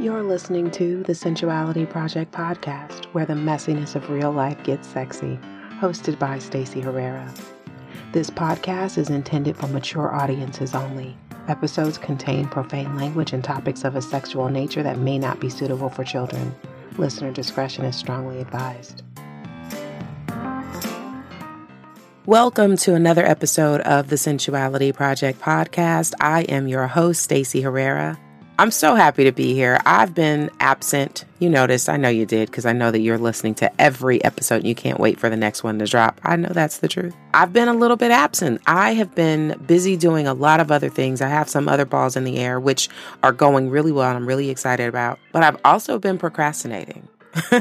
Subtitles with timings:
[0.00, 5.40] You're listening to the Sensuality Project podcast, where the messiness of real life gets sexy,
[5.80, 7.34] hosted by Stacey Herrera.
[8.12, 11.18] This podcast is intended for mature audiences only.
[11.48, 15.90] Episodes contain profane language and topics of a sexual nature that may not be suitable
[15.90, 16.54] for children.
[16.96, 19.02] Listener discretion is strongly advised.
[22.24, 26.14] Welcome to another episode of the Sensuality Project podcast.
[26.20, 28.16] I am your host, Stacey Herrera.
[28.60, 29.80] I'm so happy to be here.
[29.86, 31.24] I've been absent.
[31.38, 34.56] You noticed, I know you did, because I know that you're listening to every episode
[34.56, 36.20] and you can't wait for the next one to drop.
[36.24, 37.14] I know that's the truth.
[37.32, 38.60] I've been a little bit absent.
[38.66, 41.22] I have been busy doing a lot of other things.
[41.22, 42.88] I have some other balls in the air, which
[43.22, 45.20] are going really well and I'm really excited about.
[45.30, 47.06] But I've also been procrastinating.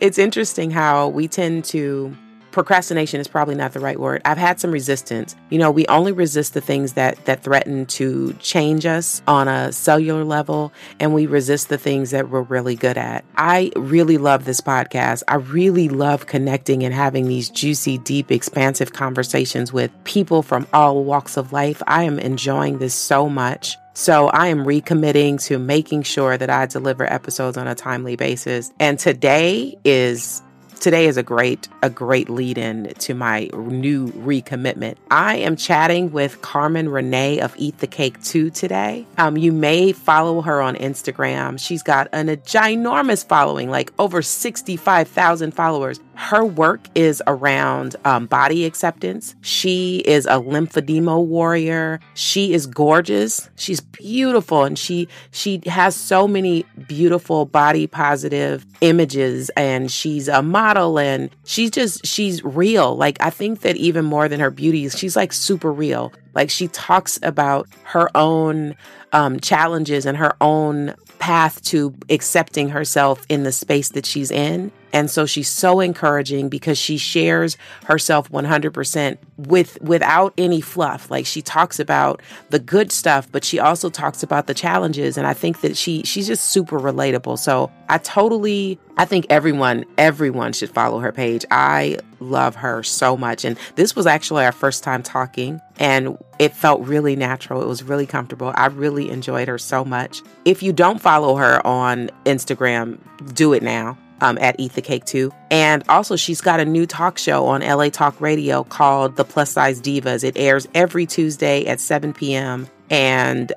[0.00, 2.16] it's interesting how we tend to
[2.54, 4.22] procrastination is probably not the right word.
[4.24, 5.34] I've had some resistance.
[5.50, 9.72] You know, we only resist the things that that threaten to change us on a
[9.72, 13.24] cellular level and we resist the things that we're really good at.
[13.36, 15.24] I really love this podcast.
[15.26, 21.02] I really love connecting and having these juicy, deep, expansive conversations with people from all
[21.02, 21.82] walks of life.
[21.88, 23.76] I am enjoying this so much.
[23.94, 28.72] So I am recommitting to making sure that I deliver episodes on a timely basis.
[28.78, 30.42] And today is
[30.84, 34.96] today is a great a great lead in to my new recommitment.
[35.10, 39.06] I am chatting with Carmen Rene of Eat the Cake too today.
[39.16, 41.58] Um, you may follow her on Instagram.
[41.58, 46.00] She's got an, a ginormous following, like over 65,000 followers.
[46.16, 49.34] Her work is around um, body acceptance.
[49.40, 51.98] She is a lymphedema warrior.
[52.14, 53.50] She is gorgeous.
[53.56, 59.50] She's beautiful, and she she has so many beautiful body positive images.
[59.56, 62.96] And she's a model, and she's just she's real.
[62.96, 66.12] Like I think that even more than her beauty, she's like super real.
[66.34, 68.74] Like she talks about her own
[69.12, 74.72] um, challenges and her own path to accepting herself in the space that she's in.
[74.94, 77.56] And so she's so encouraging because she shares
[77.86, 81.10] herself 100% with without any fluff.
[81.10, 85.26] Like she talks about the good stuff, but she also talks about the challenges and
[85.26, 87.40] I think that she she's just super relatable.
[87.40, 91.44] So I totally I think everyone everyone should follow her page.
[91.50, 96.54] I love her so much and this was actually our first time talking and it
[96.54, 97.60] felt really natural.
[97.62, 98.52] It was really comfortable.
[98.54, 100.22] I really enjoyed her so much.
[100.44, 103.00] If you don't follow her on Instagram,
[103.34, 105.32] do it now um, at Eat the Cake too.
[105.50, 109.50] And also, she's got a new talk show on LA Talk Radio called The Plus
[109.50, 110.24] Size Divas.
[110.24, 112.68] It airs every Tuesday at 7 p.m.
[112.90, 113.52] And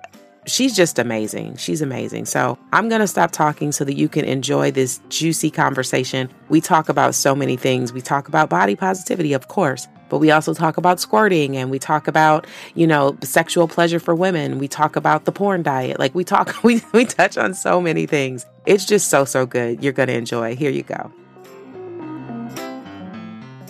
[0.48, 1.58] she's just amazing.
[1.58, 2.26] She's amazing.
[2.26, 6.30] So I'm going to stop talking so that you can enjoy this juicy conversation.
[6.50, 7.94] We talk about so many things.
[7.94, 11.80] We talk about body positivity, of course, but we also talk about squirting and we
[11.80, 14.60] talk about, you know, sexual pleasure for women.
[14.60, 16.00] We talk about the porn diet.
[16.00, 18.46] Like we talk, we, we touch on so many things.
[18.66, 19.84] It's just so, so good.
[19.84, 20.56] You're going to enjoy.
[20.56, 21.12] Here you go.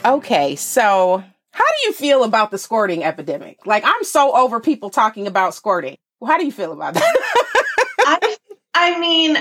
[0.06, 3.66] Okay, so how do you feel about the squirting epidemic?
[3.66, 5.98] Like, I'm so over people talking about squirting.
[6.19, 7.16] Well, how do you feel about that?
[8.00, 8.38] I,
[8.74, 9.38] I mean,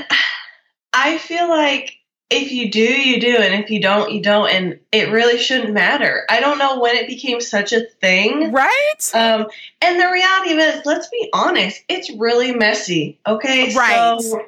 [0.93, 4.81] I feel like if you do, you do, and if you don't, you don't, and
[4.91, 6.25] it really shouldn't matter.
[6.29, 9.11] I don't know when it became such a thing, right?
[9.15, 9.47] Um,
[9.81, 13.21] and the reality is, let's be honest, it's really messy.
[13.27, 14.21] Okay, right?
[14.21, 14.45] So,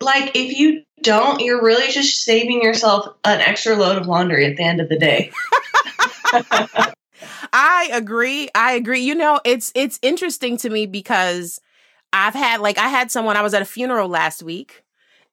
[0.00, 4.56] like, if you don't, you're really just saving yourself an extra load of laundry at
[4.56, 5.32] the end of the day.
[7.52, 8.48] I agree.
[8.54, 9.00] I agree.
[9.00, 11.60] You know, it's it's interesting to me because
[12.12, 14.84] I've had like I had someone I was at a funeral last week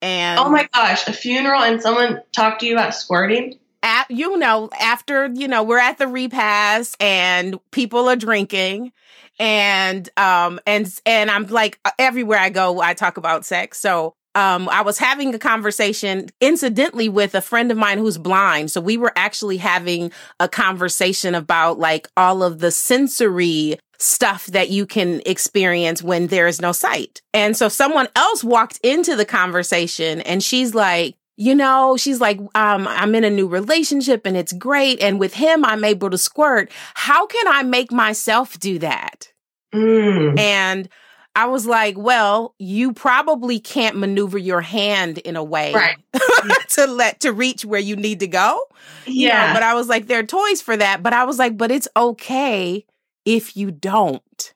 [0.01, 3.59] and Oh my gosh, a funeral and someone talked to you about squirting?
[3.83, 8.91] At, you know, after, you know, we're at the repast and people are drinking
[9.39, 13.79] and um and and I'm like everywhere I go I talk about sex.
[13.79, 18.69] So um, I was having a conversation incidentally with a friend of mine who's blind.
[18.69, 24.69] So we were actually having a conversation about like all of the sensory stuff that
[24.69, 27.21] you can experience when there is no sight.
[27.33, 32.39] And so someone else walked into the conversation and she's like, you know, she's like,
[32.55, 34.99] um, I'm in a new relationship and it's great.
[35.01, 36.71] And with him, I'm able to squirt.
[36.95, 39.31] How can I make myself do that?
[39.73, 40.39] Mm.
[40.39, 40.89] And
[41.35, 45.97] I was like, well, you probably can't maneuver your hand in a way right.
[46.69, 48.59] to let to reach where you need to go.
[49.05, 49.47] You Yeah.
[49.47, 51.03] know, but I was like, there are toys for that.
[51.03, 52.83] But I was like, but it's okay
[53.27, 54.53] if you don't.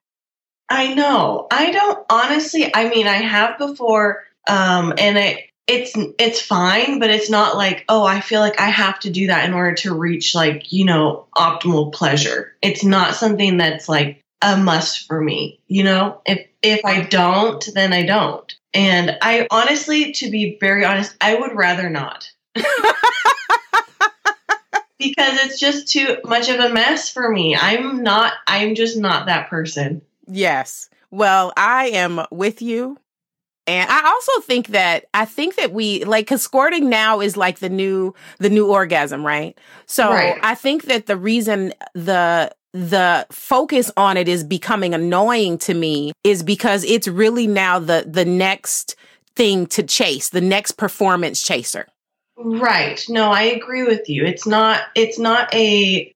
[0.69, 1.47] I know.
[1.51, 2.73] I don't honestly.
[2.73, 7.83] I mean, I have before, um, and it it's it's fine, but it's not like
[7.89, 10.85] oh, I feel like I have to do that in order to reach like you
[10.85, 12.55] know optimal pleasure.
[12.61, 15.59] It's not something that's like a must for me.
[15.67, 18.55] You know, if if I don't, then I don't.
[18.73, 22.31] And I honestly, to be very honest, I would rather not.
[25.01, 27.55] because it's just too much of a mess for me.
[27.55, 30.01] I'm not, I'm just not that person.
[30.27, 30.89] Yes.
[31.09, 32.97] Well, I am with you.
[33.67, 37.59] And I also think that I think that we like cuz squirting now is like
[37.59, 39.57] the new the new orgasm, right?
[39.85, 40.39] So Right.
[40.41, 46.11] I think that the reason the the focus on it is becoming annoying to me
[46.23, 48.95] is because it's really now the the next
[49.35, 51.87] thing to chase, the next performance chaser.
[52.43, 53.03] Right.
[53.09, 54.25] No, I agree with you.
[54.25, 56.13] It's not it's not a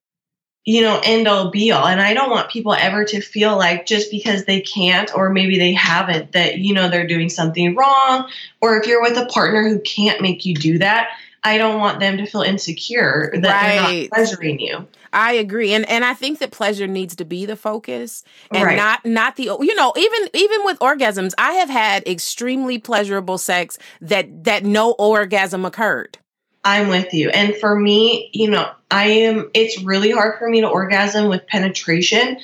[0.65, 3.85] you know end all be all and I don't want people ever to feel like
[3.85, 8.29] just because they can't or maybe they haven't that you know they're doing something wrong
[8.61, 11.09] or if you're with a partner who can't make you do that,
[11.43, 14.87] I don't want them to feel insecure that they're not pleasuring you.
[15.15, 15.73] I agree.
[15.73, 18.77] And and I think that pleasure needs to be the focus and Right.
[18.77, 23.79] not not the you know, even even with orgasms, I have had extremely pleasurable sex
[24.01, 26.19] that that no orgasm occurred.
[26.65, 27.29] I'm with you.
[27.29, 31.45] And for me, you know, I am, it's really hard for me to orgasm with
[31.45, 32.39] penetration,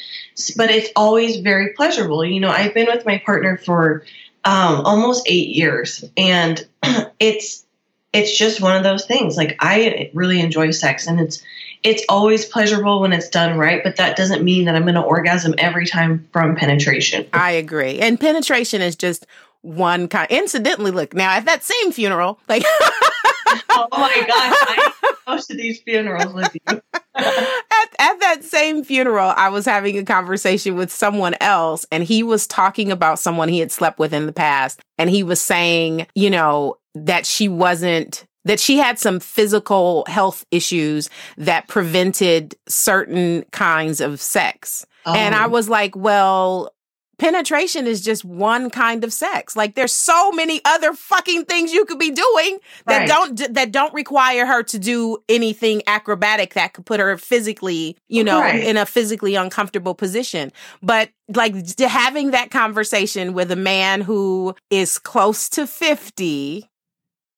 [0.56, 2.24] but it's always very pleasurable.
[2.24, 4.04] You know, I've been with my partner for
[4.46, 6.64] um, almost eight years and
[7.20, 7.66] it's,
[8.14, 9.38] it's just one of those things.
[9.38, 11.42] Like I really enjoy sex and it's,
[11.84, 15.02] it's always pleasurable when it's done right, but that doesn't mean that I'm going to
[15.02, 17.28] orgasm every time from penetration.
[17.34, 18.00] I agree.
[18.00, 19.26] And penetration is just
[19.62, 22.64] one kind incidentally look now at that same funeral like
[23.70, 26.82] oh my gosh, I go to these funerals with you.
[27.16, 32.24] at, at that same funeral, I was having a conversation with someone else, and he
[32.24, 34.80] was talking about someone he had slept with in the past.
[34.98, 40.46] And he was saying, you know, that she wasn't, that she had some physical health
[40.52, 44.86] issues that prevented certain kinds of sex.
[45.06, 45.50] And I Oh.
[45.50, 46.74] was like, well,
[47.20, 49.56] penetration is just one kind of sex.
[49.56, 52.58] Like there's so many other fucking things you could be doing
[52.88, 53.08] that Right.
[53.08, 58.24] don't that don't require her to do anything acrobatic that could put her physically, you
[58.24, 58.64] know, Right.
[58.64, 60.52] in a physically uncomfortable position.
[60.82, 66.68] But like having that conversation with a man who is close to 50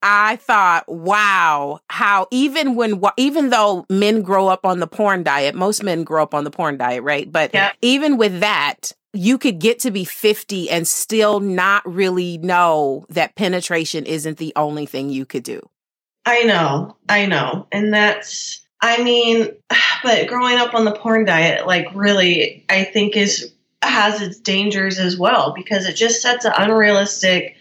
[0.04, 5.56] I thought, wow, how even when even though men grow up on the porn diet,
[5.56, 7.32] most men grow up on the porn diet, right?
[7.32, 7.72] But Yeah.
[7.82, 13.36] even with that, you could get to be 50 and still not really know that
[13.36, 15.62] penetration isn't the only thing you could do.
[16.26, 17.68] I know, I know.
[17.72, 19.52] And that's, I mean,
[20.04, 24.98] but growing up on the porn diet, like, really, I think is has its dangers
[24.98, 27.58] as well because it just sets an unrealistic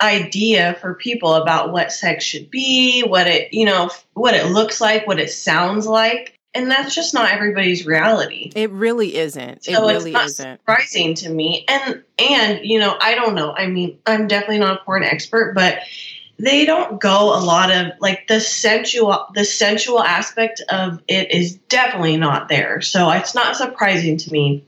[0.00, 4.80] idea for people about what sex should be, what it, you know, what it looks
[4.80, 6.36] like, what it sounds like.
[6.52, 8.50] And that's just not everybody's reality.
[8.56, 9.58] It really isn't.
[9.68, 10.58] It So really it's not isn't.
[10.58, 11.64] surprising to me.
[11.68, 13.52] And and you know, I don't know.
[13.52, 15.78] I mean, I'm definitely not a porn expert, but
[16.40, 21.54] they don't go a lot of like the sensual the sensual aspect of it is
[21.68, 22.80] definitely not there.
[22.80, 24.64] So it's not surprising to me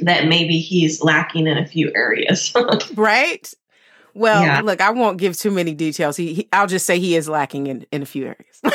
[0.00, 2.52] that maybe he's lacking in a few areas.
[2.96, 3.52] Right?
[4.14, 4.60] Well, Yeah.
[4.60, 6.16] look, I won't give too many details.
[6.16, 8.60] He, he I'll just say he is lacking in, in a few areas.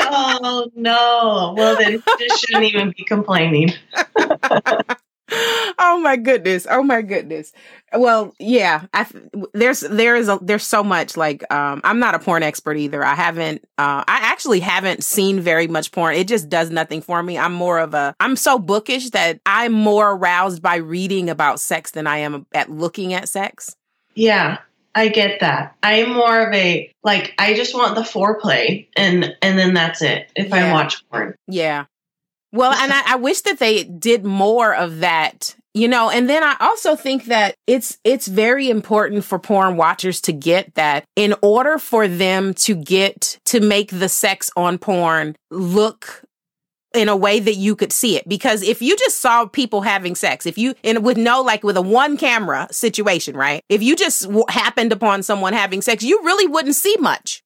[0.00, 1.54] oh no.
[1.56, 3.72] Well then he just shouldn't even be complaining.
[5.78, 7.52] oh my goodness oh my goodness
[7.96, 9.06] well yeah I,
[9.52, 13.04] there's there is a there's so much like um i'm not a porn expert either
[13.04, 17.22] i haven't uh i actually haven't seen very much porn it just does nothing for
[17.22, 21.60] me i'm more of a i'm so bookish that i'm more aroused by reading about
[21.60, 23.76] sex than i am at looking at sex
[24.14, 24.58] Yeah,
[24.96, 25.76] I get that.
[25.82, 30.28] I'm more of a like I just want the foreplay and and then that's it.
[30.34, 31.36] If I watch porn.
[31.46, 31.84] Yeah.
[32.52, 36.42] Well, and I, I wish that they did more of that, you know, and then
[36.42, 41.34] I also think that it's it's very important for porn watchers to get that in
[41.42, 46.24] order for them to get to make the sex on porn look
[46.94, 48.26] in a way that you could see it.
[48.26, 51.76] Because if you just saw people having sex if you and with no like with
[51.76, 53.62] a one camera situation right?
[53.68, 57.42] If you just w- happened upon someone having sex you really wouldn't see much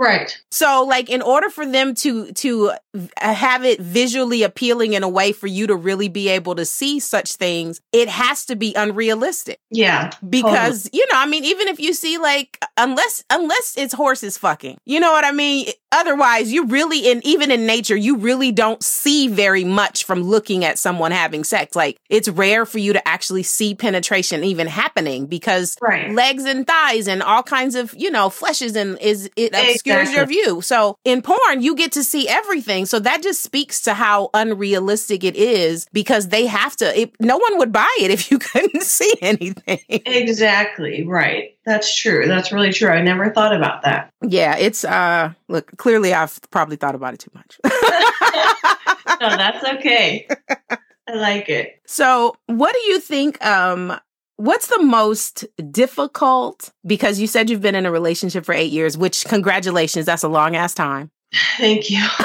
[0.00, 0.36] Right.
[0.50, 2.72] so like in order for them to to
[3.18, 6.98] have it visually appealing in a way for you to really be able to see
[6.98, 9.60] such things, it has to be unrealistic.
[9.70, 10.10] Yeah.
[10.28, 14.78] Because, you know, I mean, even if you see like unless unless it's horses fucking.
[14.86, 15.68] You know what I mean?
[15.92, 20.64] Otherwise, you really in even in nature, you really don't see very much from looking
[20.64, 21.76] at someone having sex.
[21.76, 26.10] Like it's rare for you to actually see penetration even happening because Right.
[26.12, 30.16] legs and thighs and all kinds of, you know, fleshes and is it obscures Exactly.
[30.16, 30.60] your view.
[30.62, 32.86] So in porn, you get to see everything.
[32.86, 36.98] So that just speaks to how unrealistic it is because they have to.
[37.00, 39.80] It, no one would buy it if you couldn't see anything.
[39.88, 41.04] Exactly.
[41.06, 41.56] Right.
[41.66, 42.26] That's true.
[42.26, 42.88] That's really true.
[42.88, 44.12] I never thought about that.
[44.22, 47.58] Yeah, it's uh look, clearly I've probably thought about it too much.
[49.20, 50.26] No, that's okay.
[51.06, 51.80] I like it.
[51.86, 53.98] so, what do you think um
[54.40, 58.96] what's the most difficult because you said you've been in a relationship for 8 years,
[58.96, 61.10] which congratulations, that's a long ass time.
[61.58, 62.04] Thank you.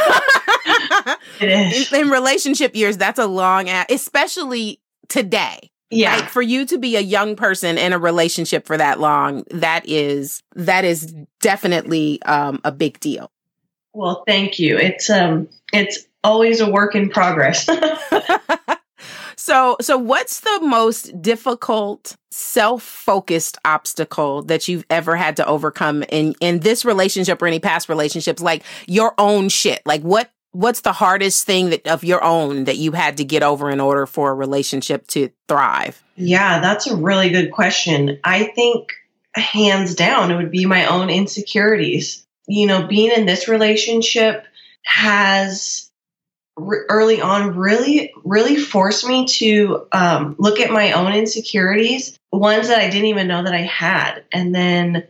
[1.39, 1.91] It is.
[1.91, 4.79] in, in relationship years, that's a long ass, especially
[5.09, 5.69] today.
[5.89, 6.15] Yeah.
[6.15, 9.87] Like for you to be a young person in a relationship for that long, that
[9.87, 13.31] is that is definitely um a big deal.
[13.93, 14.77] Well, thank you.
[14.77, 17.69] It's um it's always a work in progress.
[19.35, 26.35] so so what's the most difficult self-focused obstacle that you've ever had to overcome in
[26.41, 30.93] in this relationship or any past relationships like your own shit like what what's the
[30.93, 34.31] hardest thing that of your own that you had to get over in order for
[34.31, 38.19] a relationship to thrive yeah, that's a really good question.
[38.23, 38.93] I think
[39.35, 42.25] hands down it would be my own insecurities.
[42.47, 44.45] You know, being in this relationship
[44.83, 45.84] has
[46.57, 52.79] early on really really forced me to um, look at my own insecurities ones that
[52.79, 55.05] i didn't even know that i had and then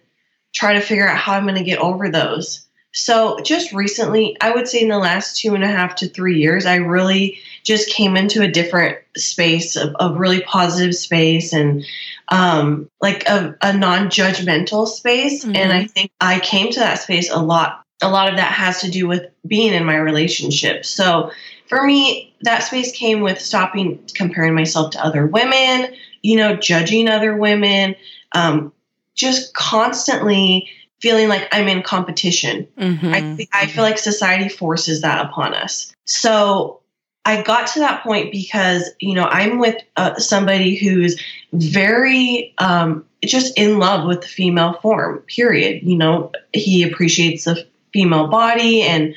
[0.53, 4.49] try to figure out how i'm going to get over those so just recently i
[4.51, 7.89] would say in the last two and a half to three years i really just
[7.89, 11.85] came into a different space of, of really positive space and
[12.29, 15.55] um, like a, a non-judgmental space Mhm.
[15.57, 18.81] and i think i came to that space a lot a lot of that has
[18.81, 20.85] to do with being in my relationship.
[20.85, 21.31] So
[21.67, 27.07] for me, that space came with stopping comparing myself to other women, you know, judging
[27.07, 27.95] other women,
[28.33, 28.73] um,
[29.15, 32.67] just constantly feeling like I'm in competition.
[32.77, 33.07] mm-hmm.
[33.07, 35.93] I, I feel like society forces that upon us.
[36.05, 36.81] So
[37.25, 41.19] I got to that point because, you know, I'm with uh, somebody who's
[41.53, 45.81] very um, just in love with the female form, period.
[45.83, 49.15] You know, he appreciates the female body and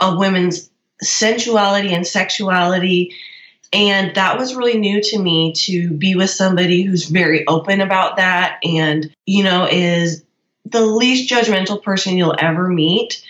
[0.00, 0.70] a woman's
[1.02, 3.12] sensuality and sexuality.
[3.72, 8.16] And that was really new to me to be with somebody who's very open about
[8.16, 10.22] that and, you know, is
[10.64, 13.20] the least judgmental person you'll ever meet.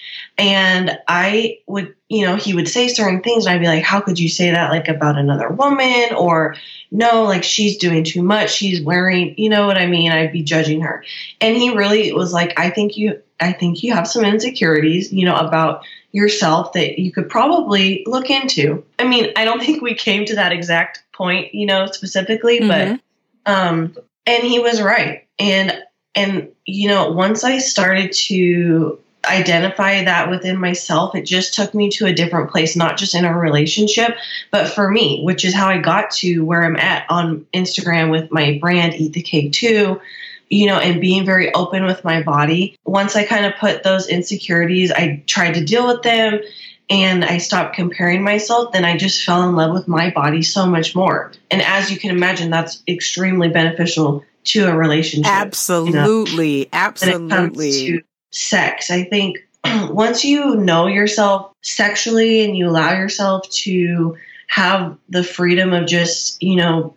[0.40, 4.00] And I would, you know, he would say certain things, and I'd be like, how
[4.00, 6.14] could you say that, like, about another woman?
[6.16, 6.56] Or,
[6.90, 8.50] no, like, she's doing too much.
[8.50, 10.10] She's wearing, you know what I mean?
[10.10, 11.04] I'd be judging her.
[11.42, 15.26] And he really was like, I think you, I think you have some insecurities, you
[15.26, 18.82] know, about yourself that you could probably look into.
[18.98, 23.00] I mean, I don't think we came to that exact point, you know, specifically, Mhm.
[23.46, 25.26] but um and he was right.
[25.38, 25.82] And
[26.14, 31.90] and you know, once I started to identify that within myself, it just took me
[31.90, 34.16] to a different place, not just in a relationship,
[34.50, 38.30] but for me, which is how I got to where I'm at on Instagram with
[38.30, 40.00] my brand Eat the Cake too
[40.52, 42.76] you know, and being very open with my body.
[42.84, 46.40] Once I kind of put those insecurities, I tried to deal with them
[46.90, 50.66] and I stopped comparing myself, then I just fell in love with my body so
[50.66, 51.30] much more.
[51.52, 55.30] And as you can imagine, that's extremely beneficial to a relationship.
[55.30, 62.92] absolutely it comes absolutely sex, I think once you know yourself sexually and you allow
[62.92, 64.16] yourself to
[64.48, 66.94] have the freedom of just, you know,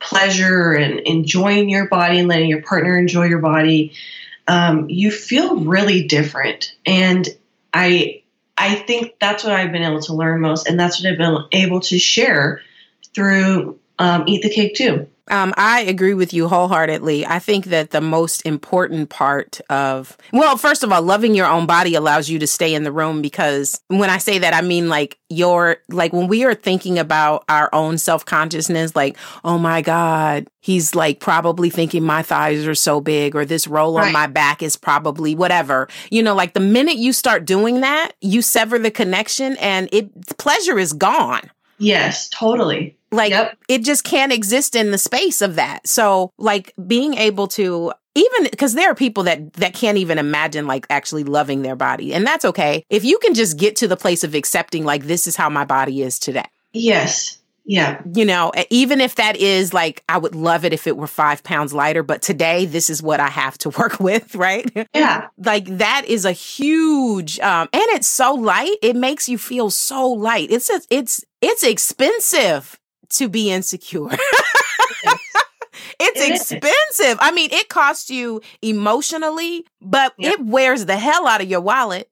[0.00, 3.92] pleasure and enjoying your body and letting your partner enjoy your body,
[4.48, 6.74] um, you feel really different.
[6.86, 7.28] And
[7.72, 8.22] I,
[8.56, 11.44] I think that's what I've been able to learn most, and that's what I've been
[11.52, 12.60] able to share
[13.14, 15.06] through um, Eat the Cake too.
[15.30, 17.24] Um, I agree with you wholeheartedly.
[17.24, 21.66] I think that the most important part of, well, first of all, loving your own
[21.66, 24.88] body allows you to stay in the room because when I say that, I mean
[24.88, 29.82] like your, like when we are thinking about our own self consciousness, like, oh my
[29.82, 34.26] God, he's like probably thinking my thighs are so big or this roll on my
[34.26, 35.86] back is probably whatever.
[36.10, 40.38] You know, like the minute you start doing that, you sever the connection and it,
[40.38, 41.52] pleasure is gone.
[41.78, 42.96] Yes, totally.
[43.12, 43.58] Like Yep.
[43.68, 45.86] it just can't exist in the space of that.
[45.86, 50.66] So like being able to even because there are people that that can't even imagine
[50.66, 53.96] like actually loving their body and that's okay if you can just get to the
[53.96, 57.38] place of accepting like this is how my body is today Yes.
[57.64, 58.02] Yeah.
[58.16, 61.44] you know even if that is like i would love it if it were five
[61.44, 65.28] pounds lighter but today this is what i have to work with right Yeah.
[65.38, 70.08] like that is a huge um and it's so light it makes you feel so
[70.10, 72.76] light it's a, it's it's expensive
[73.10, 74.08] to be insecure
[76.00, 77.18] it's expensive.
[77.20, 80.34] I mean, it costs you emotionally, but yep.
[80.34, 82.10] it wears the hell out of your wallet.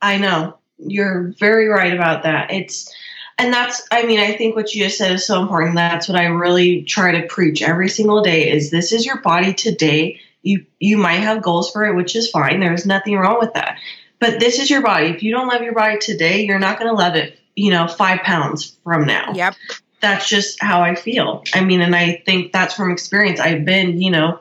[0.00, 0.58] I know.
[0.78, 2.52] You're very right about that.
[2.52, 2.90] It's
[3.38, 6.18] and that's i mean i think what you just said is so important that's what
[6.18, 10.66] i really try to preach every single day is this is your body today you
[10.80, 13.78] you might have goals for it which is fine there's nothing wrong with that
[14.18, 16.90] but this is your body if you don't love your body today you're not going
[16.90, 19.54] to love it you know five pounds from now yep
[20.00, 24.00] that's just how i feel i mean and i think that's from experience i've been
[24.00, 24.38] you know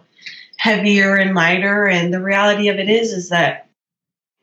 [0.57, 3.67] heavier and lighter and the reality of it is is that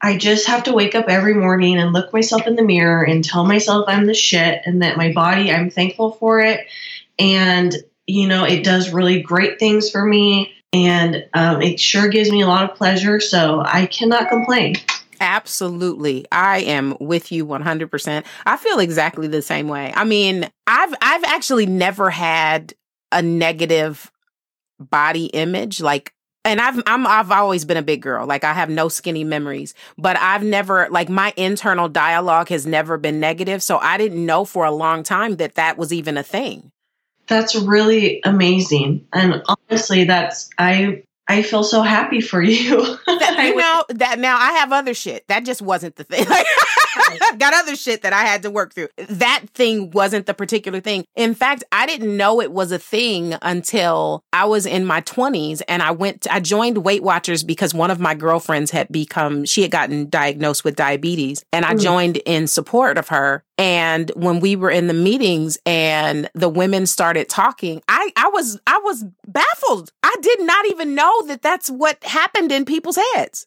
[0.04, 3.24] I just have to wake up every morning and look myself in the mirror and
[3.24, 6.66] tell myself I'm the shit and that my body, I'm thankful for it.
[7.18, 7.74] And,
[8.06, 10.52] you know, it does really great things for me.
[10.74, 13.18] And um, it sure gives me a lot of pleasure.
[13.18, 14.76] So I cannot complain.
[15.24, 16.26] Absolutely.
[16.30, 18.24] I am with you 100%.
[18.44, 19.90] I feel exactly the same way.
[19.96, 22.74] I mean, I've I've actually never had
[23.10, 24.12] a negative
[24.78, 26.12] body image like
[26.44, 28.26] and I've I'm I've always been a big girl.
[28.26, 32.98] Like I have no skinny memories, but I've never like my internal dialogue has never
[32.98, 36.22] been negative, so I didn't know for a long time that that was even a
[36.22, 36.70] thing.
[37.28, 39.06] That's really amazing.
[39.14, 42.98] And honestly, that's I I feel so happy for you.
[43.06, 45.26] that, you know that now I have other shit.
[45.28, 46.26] That just wasn't the thing.
[46.28, 46.46] I've
[47.38, 48.88] got other shit that I had to work through.
[48.96, 51.04] That thing wasn't the particular thing.
[51.16, 55.62] In fact, I didn't know it was a thing until I was in my 20s
[55.68, 59.44] and I went to, I joined Weight Watchers because one of my girlfriends had become
[59.44, 61.80] she had gotten diagnosed with diabetes and I mm.
[61.80, 66.86] joined in support of her and when we were in the meetings and the women
[66.86, 69.92] started talking, I, I was, I was baffled.
[70.02, 73.46] I did not even know that that's what happened in people's heads.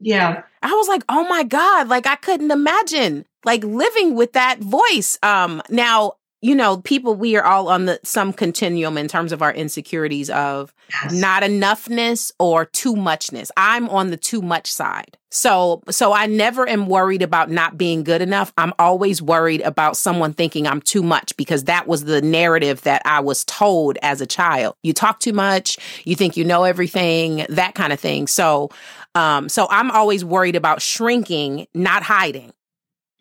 [0.00, 0.42] Yeah.
[0.62, 5.18] I was like, oh my God, like I couldn't imagine like living with that voice.
[5.22, 9.40] Um, now you know, people, we are all on the some continuum in terms of
[9.40, 11.14] our insecurities of yes.
[11.14, 13.50] not enoughness or too muchness.
[13.56, 15.16] I'm on the too much side.
[15.34, 18.52] So, so I never am worried about not being good enough.
[18.56, 23.02] I'm always worried about someone thinking I'm too much because that was the narrative that
[23.04, 24.76] I was told as a child.
[24.84, 28.28] You talk too much, you think you know everything, that kind of thing.
[28.28, 28.70] So,
[29.16, 32.52] um, so I'm always worried about shrinking, not hiding.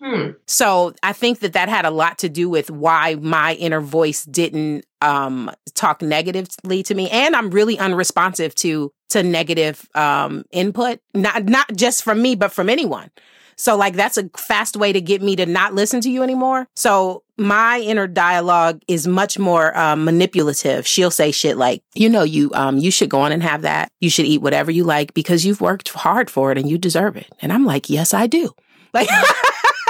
[0.03, 0.31] Hmm.
[0.47, 4.25] So I think that that had a lot to do with why my inner voice
[4.25, 10.99] didn't um, talk negatively to me, and I'm really unresponsive to to negative um, input,
[11.13, 13.11] not not just from me, but from anyone.
[13.55, 16.67] So like that's a fast way to get me to not listen to you anymore.
[16.75, 20.85] So my inner dialogue is much more um, manipulative.
[20.85, 23.89] She'll say shit like, "You know, you um you should go on and have that.
[24.01, 27.15] You should eat whatever you like because you've worked hard for it and you deserve
[27.15, 28.51] it." And I'm like, "Yes, I do."
[28.93, 29.07] Like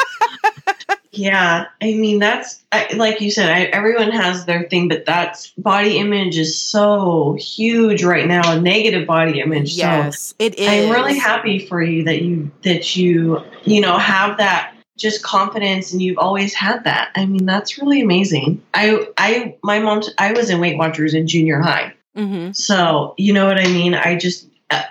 [1.14, 3.50] Yeah, I mean that's I, like you said.
[3.50, 8.52] I, everyone has their thing, but that's body image is so huge right now.
[8.52, 9.76] A negative body image.
[9.76, 10.68] Yes, so it is.
[10.68, 15.92] I'm really happy for you that you that you you know have that just confidence
[15.92, 17.12] and you've always had that.
[17.16, 18.64] I mean that's really amazing.
[18.74, 21.94] I I my mom I was in Weight Watchers in junior high.
[22.18, 22.54] Mm-hmm.
[22.54, 23.94] So you know what I mean.
[23.94, 24.48] I just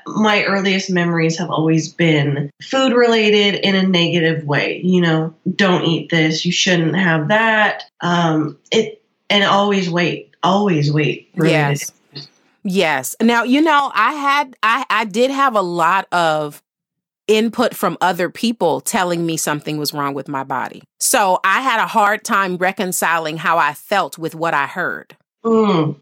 [0.06, 4.80] my earliest memories have always been food related in a negative way.
[4.82, 7.84] You know, don't eat this, you shouldn't have that.
[8.00, 11.30] Um, it and always wait, always wait.
[11.34, 11.92] Yes.
[12.64, 13.16] Yes.
[13.20, 16.62] Now, you know, I had I I did have a lot of
[17.28, 20.82] input from other people telling me something was wrong with my body.
[20.98, 25.16] So, I had a hard time reconciling how I felt with what I heard.
[25.44, 25.96] Mm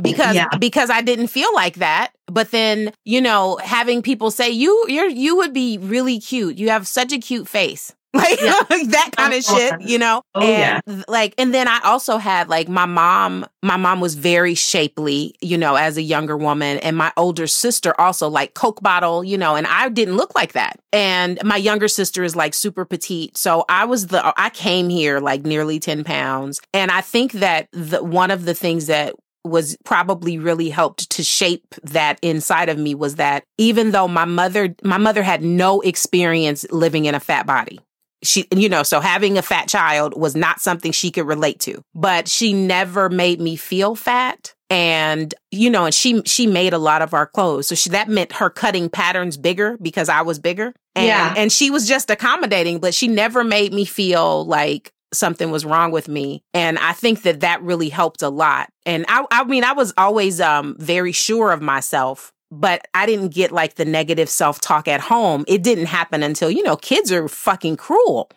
[0.00, 0.48] because yeah.
[0.58, 2.12] because I didn't feel like that.
[2.26, 6.58] But then, you know, having people say you you're you would be really cute.
[6.58, 7.94] You have such a cute face.
[8.14, 8.52] Like yeah.
[8.68, 10.22] that kind of oh, shit, you know?
[10.36, 11.02] Oh, and yeah.
[11.08, 15.58] like and then I also had like my mom, my mom was very shapely, you
[15.58, 16.78] know, as a younger woman.
[16.78, 20.52] And my older sister also like Coke bottle, you know, and I didn't look like
[20.52, 20.78] that.
[20.92, 23.36] And my younger sister is like super petite.
[23.36, 26.60] So I was the I came here like nearly 10 pounds.
[26.72, 31.22] And I think that the one of the things that was probably really helped to
[31.22, 35.80] shape that inside of me was that even though my mother my mother had no
[35.82, 37.78] experience living in a fat body
[38.22, 41.82] she you know so having a fat child was not something she could relate to
[41.94, 44.54] but she never made me feel fat.
[44.70, 47.68] And you know and she she made a lot of our clothes.
[47.68, 50.72] So she that meant her cutting patterns bigger because I was bigger.
[50.96, 51.34] And yeah.
[51.36, 55.90] and she was just accommodating but she never made me feel like something was wrong
[55.90, 56.42] with me.
[56.52, 58.70] And I think that that really helped a lot.
[58.86, 63.28] And I, I mean, I was always um, very sure of myself, but I didn't
[63.28, 65.44] get like the negative self talk at home.
[65.48, 68.30] It didn't happen until, you know, kids are fucking cruel.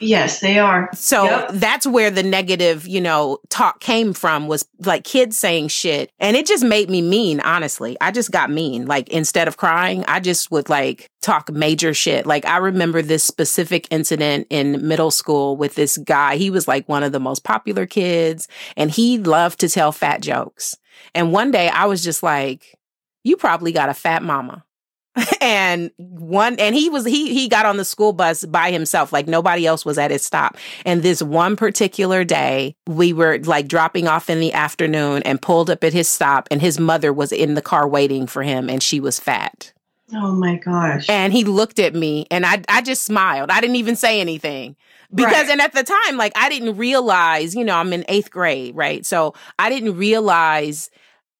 [0.00, 0.90] Yes, they are.
[0.94, 1.50] So yep.
[1.52, 6.10] that's where the negative, you know, talk came from was like kids saying shit.
[6.18, 7.96] And it just made me mean, honestly.
[8.00, 8.86] I just got mean.
[8.86, 12.26] Like instead of crying, I just would like talk major shit.
[12.26, 16.36] Like I remember this specific incident in middle school with this guy.
[16.36, 20.20] He was like one of the most popular kids and he loved to tell fat
[20.20, 20.76] jokes.
[21.14, 22.78] And one day I was just like,
[23.22, 24.64] you probably got a fat mama.
[25.40, 29.28] and one and he was he he got on the school bus by himself like
[29.28, 30.56] nobody else was at his stop.
[30.84, 35.70] And this one particular day we were like dropping off in the afternoon and pulled
[35.70, 38.82] up at his stop and his mother was in the car waiting for him and
[38.82, 39.72] she was fat.
[40.12, 41.06] Oh my gosh.
[41.08, 43.50] And he looked at me and i i just smiled.
[43.50, 44.76] I didn't even say anything.
[45.14, 45.50] Because right.
[45.50, 49.06] and at the time like i didn't realize you know i'm in 8th grade right?
[49.06, 50.90] So i didn't realize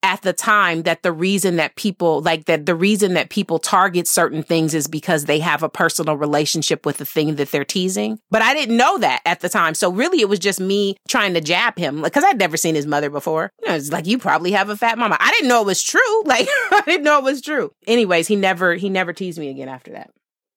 [0.05, 4.07] at the time that the reason that people like that the reason that people target
[4.07, 8.19] certain things is because they have a personal relationship with the thing that they're teasing.
[8.31, 9.73] But I didn't know that at the time.
[9.73, 12.87] So really it was just me trying to jab him because I'd never seen his
[12.87, 13.51] mother before.
[13.62, 15.17] You know, it's like you probably have a fat mama.
[15.19, 16.01] I didn't know it was true.
[16.35, 17.71] Like I didn't know it was true.
[17.87, 20.11] Anyways, he never he never teased me again after that.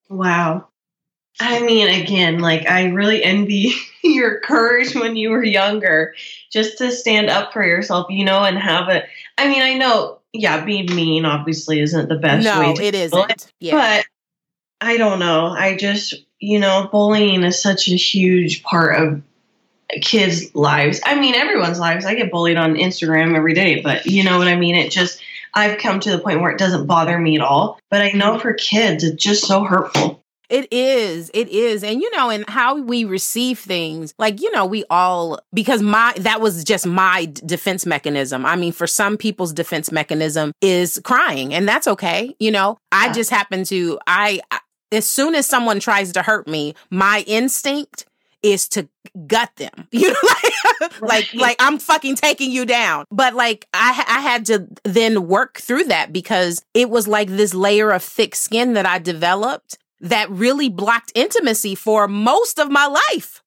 [0.10, 0.70] Wow.
[1.40, 3.74] I mean, again, like I really envy
[4.04, 6.16] your courage when you were younger,
[6.52, 9.06] just to stand up for yourself, you know, and have it.
[9.38, 12.74] I mean, I know, yeah, being mean obviously isn't the best no, way.
[12.74, 13.32] No, it isn't.
[13.32, 13.74] It, yeah.
[13.74, 14.06] But
[14.82, 15.48] I don't know.
[15.48, 19.22] I just, you know, bullying is such a huge part of
[20.02, 21.02] kids' lives.
[21.06, 22.06] I mean, everyone's lives.
[22.06, 24.76] I get bullied on Instagram every day, but you know what I mean.
[24.76, 25.22] It just.
[25.54, 27.80] I've come to the point where it doesn't bother me at all.
[27.90, 28.42] But I know mm-hmm.
[28.42, 30.24] for kids, it's just so hurtful.
[30.50, 31.30] It is.
[31.34, 31.84] It is.
[31.84, 36.14] And you know, and how we receive things, like, you know, we all, because my,
[36.18, 38.46] that was just my defense mechanism.
[38.46, 42.36] I mean, for some people's defense mechanism is crying, and that's okay.
[42.40, 44.40] You know, I just happen to, I,
[44.92, 48.06] as soon as someone tries to hurt me, my instinct
[48.42, 48.88] is to
[49.26, 49.88] gut them.
[49.92, 53.06] You know, like, like, like I'm fucking taking you down.
[53.10, 57.54] But like, I, I had to then work through that because it was like this
[57.54, 62.86] layer of thick skin that I developed that really blocked intimacy for most of my
[62.86, 63.44] life.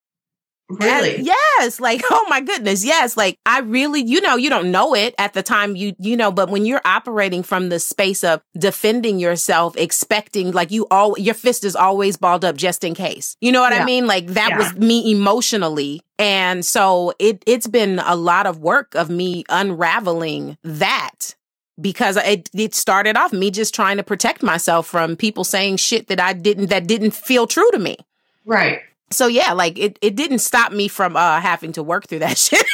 [0.71, 1.17] Really?
[1.17, 1.81] And yes.
[1.81, 2.85] Like, oh my goodness.
[2.85, 3.17] Yes.
[3.17, 6.31] Like I really, you know, you don't know it at the time you, you know,
[6.31, 11.35] but when you're operating from the space of defending yourself, expecting like you all, your
[11.35, 13.37] fist is always balled up just in case.
[13.41, 13.83] You know what yeah.
[13.83, 14.07] I mean?
[14.07, 14.59] Like that yeah.
[14.59, 16.03] was me emotionally.
[16.19, 21.35] And so it, it's been a lot of work of me unraveling that
[21.81, 26.09] because it, it started off me just trying to protect myself from people saying shit
[26.09, 27.97] that I didn't that didn't feel true to me.
[28.45, 28.81] Right.
[29.11, 32.39] So yeah, like it it didn't stop me from uh having to work through that
[32.39, 32.65] shit.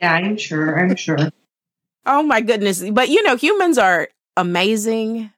[0.00, 0.78] yeah, I'm sure.
[0.78, 1.18] I'm sure.
[2.06, 2.82] Oh my goodness.
[2.90, 5.30] But you know, humans are amazing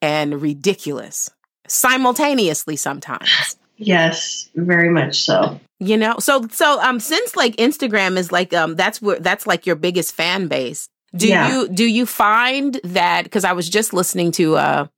[0.00, 1.30] and ridiculous
[1.68, 3.56] simultaneously sometimes.
[3.76, 5.60] Yes, very much so.
[5.78, 9.66] You know, so so um since like Instagram is like um that's where that's like
[9.66, 10.88] your biggest fan base.
[11.16, 11.50] Do yeah.
[11.50, 14.90] you do you find that because I was just listening to a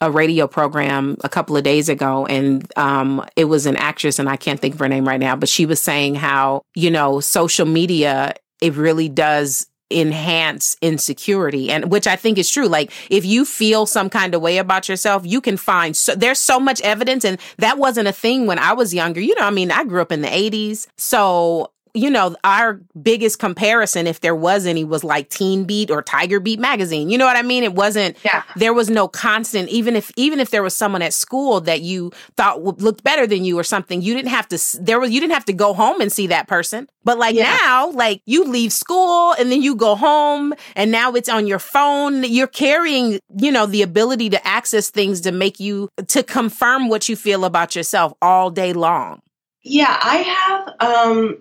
[0.00, 4.28] a radio program a couple of days ago and um it was an actress and
[4.28, 7.18] I can't think of her name right now but she was saying how you know
[7.18, 12.68] social media it really does enhance insecurity and which I think is true.
[12.68, 16.38] Like if you feel some kind of way about yourself you can find so there's
[16.38, 19.20] so much evidence and that wasn't a thing when I was younger.
[19.20, 23.38] You know I mean I grew up in the 80s so you know, our biggest
[23.38, 27.10] comparison, if there was any, was like Teen Beat or Tiger Beat magazine.
[27.10, 27.64] You know what I mean?
[27.64, 28.16] It wasn't.
[28.24, 28.42] Yeah.
[28.56, 29.68] There was no constant.
[29.68, 33.44] Even if even if there was someone at school that you thought looked better than
[33.44, 34.58] you or something, you didn't have to.
[34.80, 36.88] There was you didn't have to go home and see that person.
[37.04, 37.56] But like yeah.
[37.62, 41.58] now, like you leave school and then you go home, and now it's on your
[41.58, 42.22] phone.
[42.24, 47.08] You're carrying, you know, the ability to access things to make you to confirm what
[47.08, 49.20] you feel about yourself all day long.
[49.62, 50.74] Yeah, I have.
[50.80, 51.38] um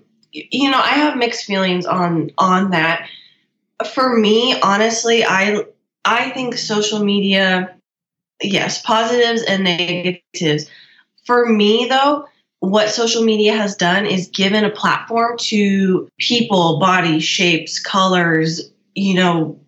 [0.52, 3.10] you know, I have mixed feelings on on that.
[3.94, 5.64] For me, honestly, I
[6.06, 7.76] I think social media,
[8.42, 10.70] yes, positives and negatives.
[11.26, 12.28] For me, though,
[12.60, 19.14] what social media has done is given a platform to people, body shapes, colors, you
[19.14, 19.60] know,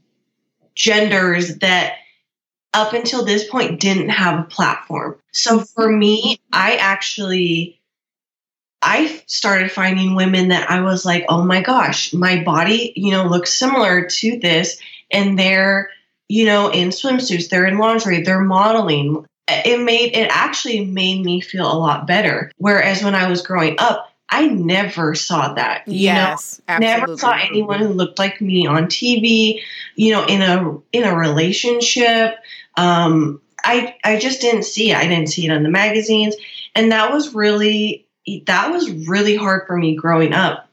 [0.75, 1.95] genders that
[2.73, 5.17] up until this point didn't have a platform.
[5.32, 7.78] So for me, I actually
[8.89, 13.28] I started finding women that I was like, oh my gosh, my body, you know,
[13.28, 14.80] looks similar to this.
[15.12, 15.91] And they're,
[16.28, 19.28] you know, in swimsuits, they're in lingerie, they're modeling.
[19.47, 22.52] It made, it actually made me feel a lot better.
[22.58, 25.88] Whereas when I was growing up, I never saw that.
[25.88, 26.99] You yes, know, absolutely.
[26.99, 29.62] never saw anyone who looked like me on TV.
[29.95, 32.36] You know, in a in a relationship.
[32.75, 34.97] Um, I I just didn't see it.
[34.97, 36.36] I didn't see it in the magazines,
[36.75, 38.06] and that was really
[38.45, 40.69] that was really hard for me growing up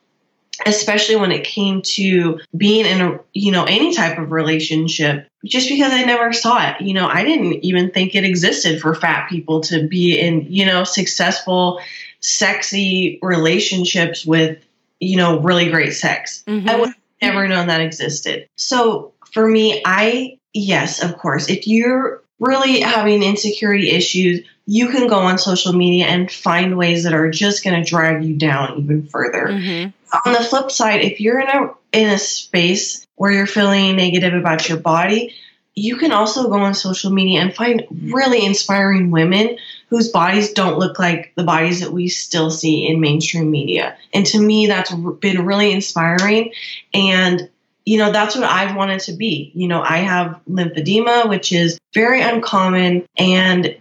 [0.64, 5.68] especially when it came to being in a you know any type of relationship just
[5.68, 6.80] because i never saw it.
[6.80, 10.64] You know i didn't even think it existed for fat people to be in you
[10.64, 11.80] know successful
[12.20, 14.58] sexy relationships with
[15.00, 16.42] you know really great sex.
[16.46, 16.68] Mm-hmm.
[16.68, 16.90] i would
[17.22, 18.48] never known that existed.
[18.56, 25.06] So for me i yes of course if you're really having insecurity issues you can
[25.06, 28.78] go on social media and find ways that are just going to drag you down
[28.78, 29.46] even further.
[29.46, 29.90] Mm-hmm.
[30.26, 34.34] On the flip side, if you're in a in a space where you're feeling negative
[34.34, 35.34] about your body,
[35.74, 39.56] you can also go on social media and find really inspiring women
[39.88, 43.96] whose bodies don't look like the bodies that we still see in mainstream media.
[44.12, 46.52] And to me, that's been really inspiring.
[46.92, 47.48] And
[47.84, 49.52] you know, that's what I've wanted to be.
[49.54, 53.76] You know, I have lymphedema, which is very uncommon and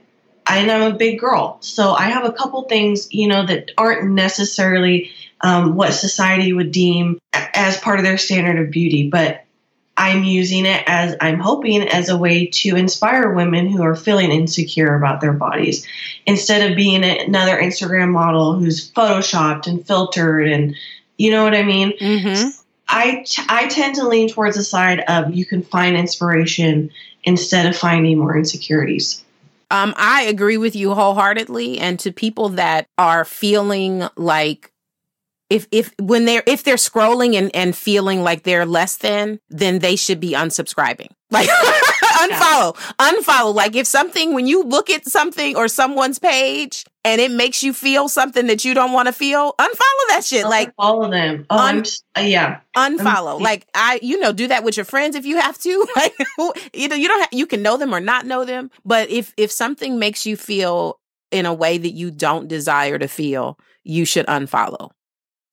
[0.48, 1.58] and I'm a big girl.
[1.62, 6.72] So I have a couple things, you know, that aren't necessarily um, what society would
[6.72, 9.46] deem as part of their standard of beauty, but
[9.98, 14.32] I'm using it as I'm hoping as a way to inspire women who are feeling
[14.32, 15.88] insecure about their bodies
[16.26, 20.76] instead of being another Instagram model who's photoshopped and filtered and
[21.18, 21.98] you know what I mean?
[21.98, 22.50] Mm-hmm.
[22.88, 26.92] I, t- I tend to lean towards the side of you can find inspiration
[27.24, 29.24] instead of finding more insecurities.
[29.72, 31.80] Um, I agree with you wholeheartedly.
[31.80, 34.72] And to people that are feeling like
[35.50, 39.80] if if when they're if they're scrolling and, and feeling like they're less than, then
[39.80, 41.10] they should be unsubscribing.
[41.32, 41.50] Like
[42.32, 42.76] unfollow.
[42.98, 43.54] Unfollow.
[43.54, 47.74] Like if something when you look at something or someone's page and it makes you
[47.74, 50.46] feel something that you don't want to feel, unfollow that shit.
[50.46, 51.46] like follow them.
[51.50, 51.84] Oh, un-
[52.18, 52.60] uh, yeah.
[52.76, 53.40] Unfollow.
[53.40, 55.88] like I, you know, do that with your friends if you have to.
[55.96, 56.14] Like
[56.74, 59.34] you know, you don't have, you can know them or not know them, but if
[59.38, 61.00] if something makes you feel
[61.32, 64.92] in a way that you don't desire to feel, you should unfollow.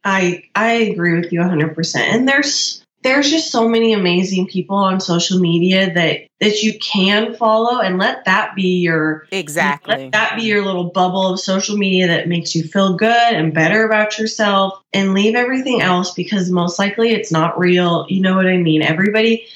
[0.05, 1.97] I I agree with you 100%.
[1.97, 7.35] And there's there's just so many amazing people on social media that that you can
[7.35, 9.97] follow and let that be your exactly.
[9.97, 13.55] let that be your little bubble of social media that makes you feel good and
[13.55, 18.07] better about yourself and leave everything else because most likely it's not real.
[18.09, 18.83] You know what i mean?
[18.83, 19.47] Everybody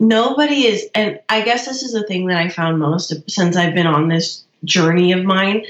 [0.00, 3.74] nobody is and i guess this is the thing that i found most since i've
[3.74, 5.64] been on this journey of mine.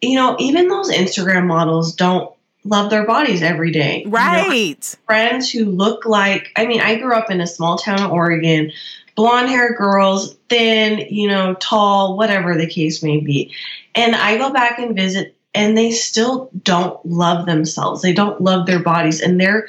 [0.00, 2.32] You know even those instagram models don't
[2.64, 4.04] love their bodies every day.
[4.06, 4.96] Right.
[5.06, 8.72] Friends who look like, I mean, I grew up in a small town in Oregon,
[9.16, 13.52] blonde hair girls, thin, you know, tall, whatever the case may be.
[13.94, 18.00] And I go back and visit, and they still don't love themselves.
[18.00, 19.20] They don't love their bodies.
[19.20, 19.68] And they're,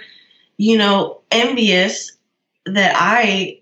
[0.57, 2.11] you know, envious
[2.65, 3.59] that I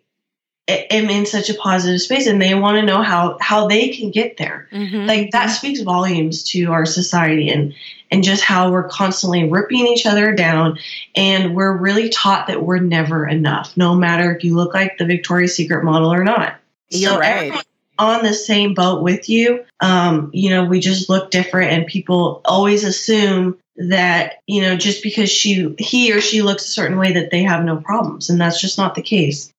[0.71, 4.12] am in such a positive space and they want to know how how they can
[4.12, 4.67] get there.
[4.71, 5.05] Mm-hmm.
[5.05, 7.73] like that speaks volumes to our society and
[8.10, 10.77] and just how we're constantly ripping each other down
[11.15, 15.05] and we're really taught that we're never enough no matter if you look like the
[15.05, 16.55] victoria's secret model or not.
[16.89, 17.65] You're so right.
[17.97, 22.41] on the same boat with you um, you know we just look different and people
[22.45, 27.13] always assume that you know just because she he or she looks a certain way
[27.13, 29.50] that they have no problems and that's just not the case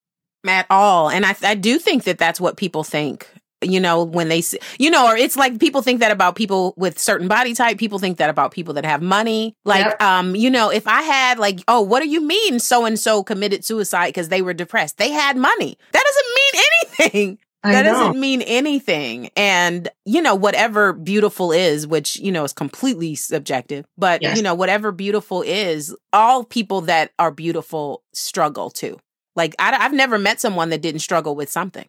[0.47, 1.11] at all.
[1.11, 3.29] And I, I do think that that's what people think
[3.63, 4.43] you know when they
[4.79, 7.99] you know or it's like people think that about people with certain body type people
[7.99, 10.03] think that about people that have money like yep.
[10.03, 13.23] um you know if i had like oh what do you mean so and so
[13.23, 16.65] committed suicide because they were depressed they had money that doesn't mean
[16.99, 17.93] anything I that know.
[17.93, 23.85] doesn't mean anything and you know whatever beautiful is which you know is completely subjective
[23.97, 24.37] but yes.
[24.37, 28.99] you know whatever beautiful is all people that are beautiful struggle too
[29.37, 31.87] like I, I've never met someone that didn't struggle with something.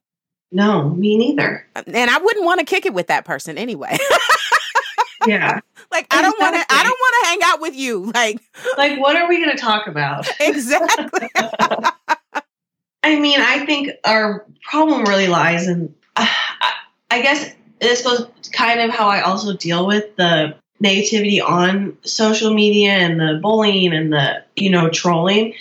[0.52, 1.66] No, me neither.
[1.76, 3.98] And I wouldn't want to kick it with that person anyway.
[5.28, 5.60] yeah.
[5.92, 6.66] Like I don't want to.
[6.70, 8.12] I don't want to hang out with you.
[8.14, 8.40] Like,
[8.78, 10.30] like what are we going to talk about?
[10.40, 11.30] Exactly.
[13.06, 15.94] I mean, I think our problem really lies in.
[16.16, 16.28] Uh,
[17.10, 22.54] I guess this was kind of how I also deal with the negativity on social
[22.54, 25.54] media and the bullying and the you know trolling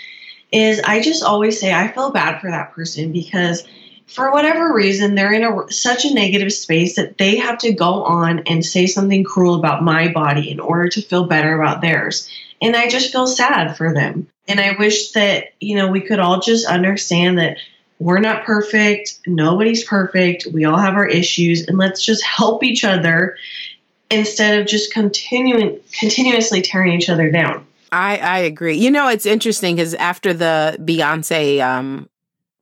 [0.53, 3.65] is I just always say I feel bad for that person because
[4.07, 8.05] for whatever reason they're in a, such a negative space that they have to go
[8.05, 12.29] on and say something cruel about my body in order to feel better about theirs.
[12.61, 14.29] And I just feel sad for them.
[14.47, 17.57] And I wish that, you know, we could all just understand that
[17.99, 22.85] we're not perfect, nobody's perfect, we all have our issues and let's just help each
[22.85, 23.37] other
[24.11, 27.65] instead of just continuing continuously tearing each other down.
[27.93, 28.77] I I agree.
[28.77, 32.09] You know, it's interesting because after the Beyonce um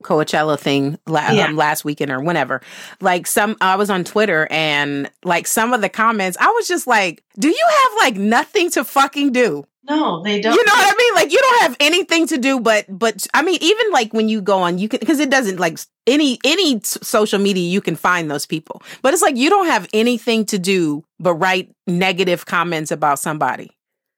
[0.03, 1.45] Coachella thing la- Yeah.
[1.45, 2.61] um, last weekend or whenever.
[3.01, 6.87] Like some, I was on Twitter and like some of the comments, I was just
[6.87, 10.53] like, "Do you have like nothing to fucking do?" No, they don't.
[10.55, 11.13] You know what I mean?
[11.15, 14.41] Like you don't have anything to do, but but I mean, even like when you
[14.41, 17.95] go on, you can because it doesn't like any any s- social media you can
[17.95, 22.45] find those people, but it's like you don't have anything to do but write negative
[22.47, 23.69] comments about somebody.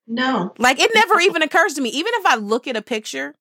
[0.08, 0.54] No.
[0.58, 1.90] Like it never even occurs to me.
[1.90, 3.36] Even if I look at a picture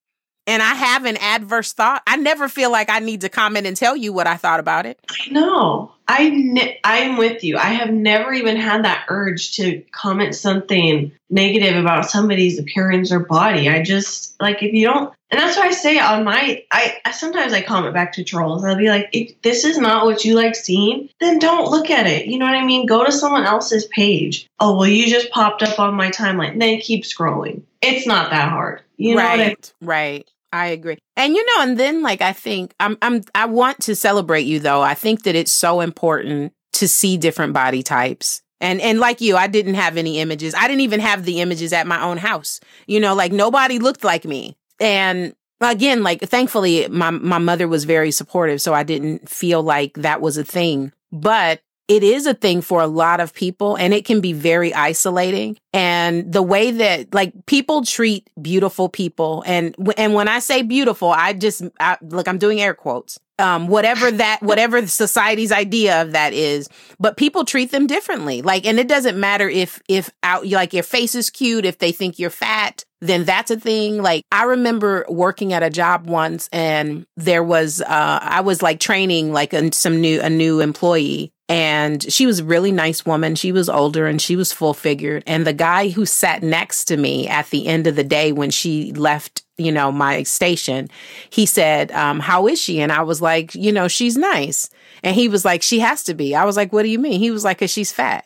[0.45, 3.77] and I have an adverse thought, I never feel like I need to comment and
[3.77, 4.99] tell you what I thought about it.
[5.09, 5.93] I know.
[6.07, 7.57] I ne- I'm with you.
[7.57, 13.19] I have never even had that urge to comment something negative about somebody's appearance or
[13.19, 13.69] body.
[13.69, 16.63] I just like if you don't, and that's why I say on my.
[16.71, 18.65] I, I sometimes I comment back to trolls.
[18.65, 22.05] I'll be like, if this is not what you like seeing, then don't look at
[22.05, 22.25] it.
[22.25, 22.85] You know what I mean?
[22.85, 24.47] Go to someone else's page.
[24.59, 26.59] Oh well, you just popped up on my timeline.
[26.59, 27.61] Then keep scrolling.
[27.81, 28.81] It's not that hard.
[28.97, 30.29] You know what I right, right.
[30.53, 30.99] I agree.
[31.17, 34.59] And you know, and then like I think I'm I'm I want to celebrate you
[34.59, 34.81] though.
[34.81, 38.43] I think that it's so important to see different body types.
[38.61, 40.53] And and like you, I didn't have any images.
[40.53, 42.59] I didn't even have the images at my own house.
[42.85, 44.55] You know, like nobody looked like me.
[44.79, 49.95] And again, like thankfully my my mother was very supportive, so I didn't feel like
[49.95, 50.93] that was a thing.
[51.11, 51.61] But
[51.93, 55.55] it is a thing for a lot of people and it can be very isolating.
[55.73, 61.11] And the way that like people treat beautiful people and and when i say beautiful
[61.11, 66.11] i just I, look i'm doing air quotes um whatever that whatever society's idea of
[66.11, 68.41] that is but people treat them differently.
[68.41, 71.91] Like and it doesn't matter if if out like your face is cute if they
[71.91, 74.01] think you're fat then that's a thing.
[74.01, 78.79] Like i remember working at a job once and there was uh i was like
[78.79, 83.35] training like a, some new a new employee and she was a really nice woman.
[83.35, 85.23] She was older and she was full figured.
[85.27, 88.49] And the guy who sat next to me at the end of the day when
[88.49, 90.89] she left, you know, my station,
[91.29, 92.81] he said, um, How is she?
[92.81, 94.71] And I was like, You know, she's nice.
[95.03, 96.33] And he was like, She has to be.
[96.33, 97.19] I was like, What do you mean?
[97.19, 98.25] He was like, Cause she's fat.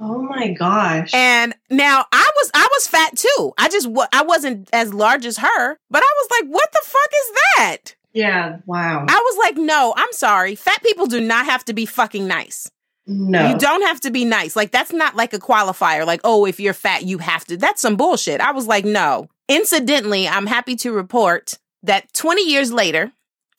[0.00, 1.12] Oh my gosh.
[1.12, 3.52] And now I was I was fat too.
[3.58, 7.10] I just I wasn't as large as her, but I was like, what the fuck
[7.12, 7.96] is that?
[8.16, 8.58] Yeah.
[8.64, 9.04] Wow.
[9.08, 10.54] I was like, no, I'm sorry.
[10.54, 12.70] Fat people do not have to be fucking nice.
[13.06, 13.50] No.
[13.50, 14.56] You don't have to be nice.
[14.56, 16.06] Like that's not like a qualifier.
[16.06, 17.56] Like, oh, if you're fat, you have to.
[17.56, 18.40] That's some bullshit.
[18.40, 19.28] I was like, no.
[19.48, 23.12] Incidentally, I'm happy to report that 20 years later,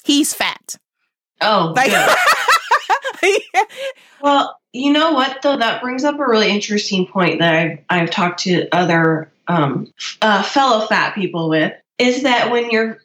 [0.03, 0.75] he's fat.
[1.41, 1.73] oh.
[1.75, 1.91] Like,
[3.21, 3.41] good.
[4.21, 8.09] Well, you know what though, that brings up a really interesting point that I've I've
[8.09, 12.99] talked to other um, uh, fellow fat people with is that when you're,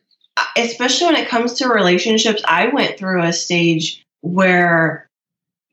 [0.56, 5.08] especially when it comes to relationships, I went through a stage where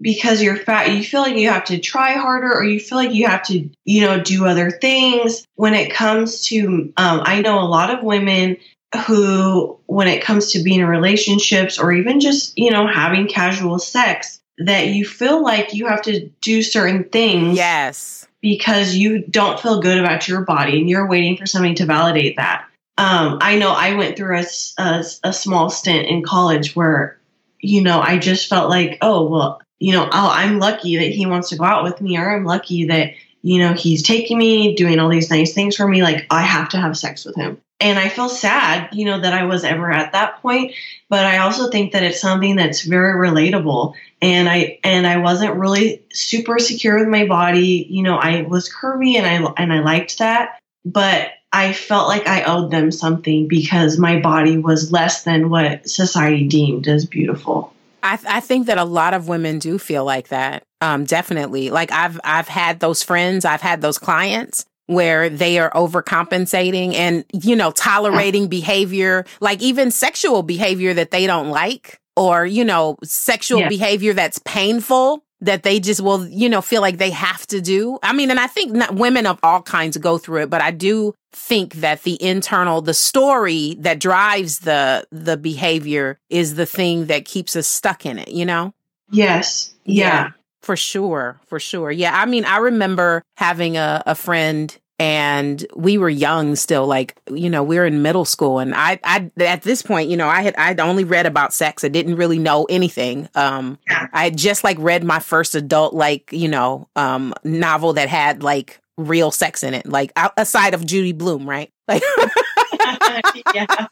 [0.02, 3.13] because you're fat, you feel like you have to try harder or you feel like
[3.13, 5.45] you have to, you know, do other things.
[5.56, 8.58] When it comes to, um, I know a lot of women
[9.06, 13.78] who, when it comes to being in relationships or even just, you know, having casual
[13.78, 18.28] sex, that you feel like you have to do certain things yes.
[18.41, 22.38] because you don't feel good about your body and you're waiting for somebody to validate
[22.38, 22.68] that.
[23.00, 27.18] Um, I know I went through a a small stint in college where,
[27.62, 31.26] you know, I just felt like, oh, well, you know, oh, I'm lucky that he
[31.26, 34.76] wants to go out with me, or I'm lucky that, you know, he's taking me,
[34.76, 36.04] doing all these nice things for me.
[36.04, 37.62] Like, I have to have sex with him.
[37.80, 40.74] And I feel sad, you know, that I was ever at that point.
[41.08, 45.56] But I also think that it's something that's very relatable and I and I wasn't
[45.56, 47.88] really super secure with my body.
[47.90, 52.28] You know, I was curvy and I and I liked that, but I felt like
[52.28, 57.74] I owed them something because my body was less than what society deemed as beautiful.
[58.04, 60.64] I, th- I think that a lot of women do feel like that.
[60.82, 61.70] Um, definitely.
[61.72, 67.26] Like I've I've had those friends, I've had those clients where they are overcompensating and
[67.34, 72.98] you know tolerating behavior, like even sexual behavior that they don't like, or you know
[73.04, 73.70] sexual Yeah.
[73.70, 78.00] behavior that's painful that they just will you know feel like they have to do.
[78.04, 80.72] I mean, and I think not, women of all kinds go through it, but I
[80.72, 87.06] do think that the internal the story that drives the the behavior is the thing
[87.06, 88.74] that keeps us stuck in it you know?
[89.12, 89.74] Yes.
[89.86, 90.32] Yeah.
[90.62, 91.39] for sure.
[91.48, 91.92] For sure.
[91.92, 92.20] Yeah.
[92.20, 97.50] I mean i remember having a, a friend and we were young still like you
[97.50, 100.42] know we were in middle school and i i at this point you know i
[100.42, 101.86] had i'd only read about sex.
[101.86, 103.30] I didn't really know anything.
[103.36, 104.08] Um Yeah.
[104.13, 108.44] i had just like read my first adult like you know um novel that had
[108.44, 112.04] like real sex in it like aside of Judy Blume right like
[113.56, 113.88] yeah.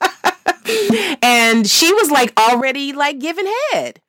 [1.21, 4.01] and she was like already like giving head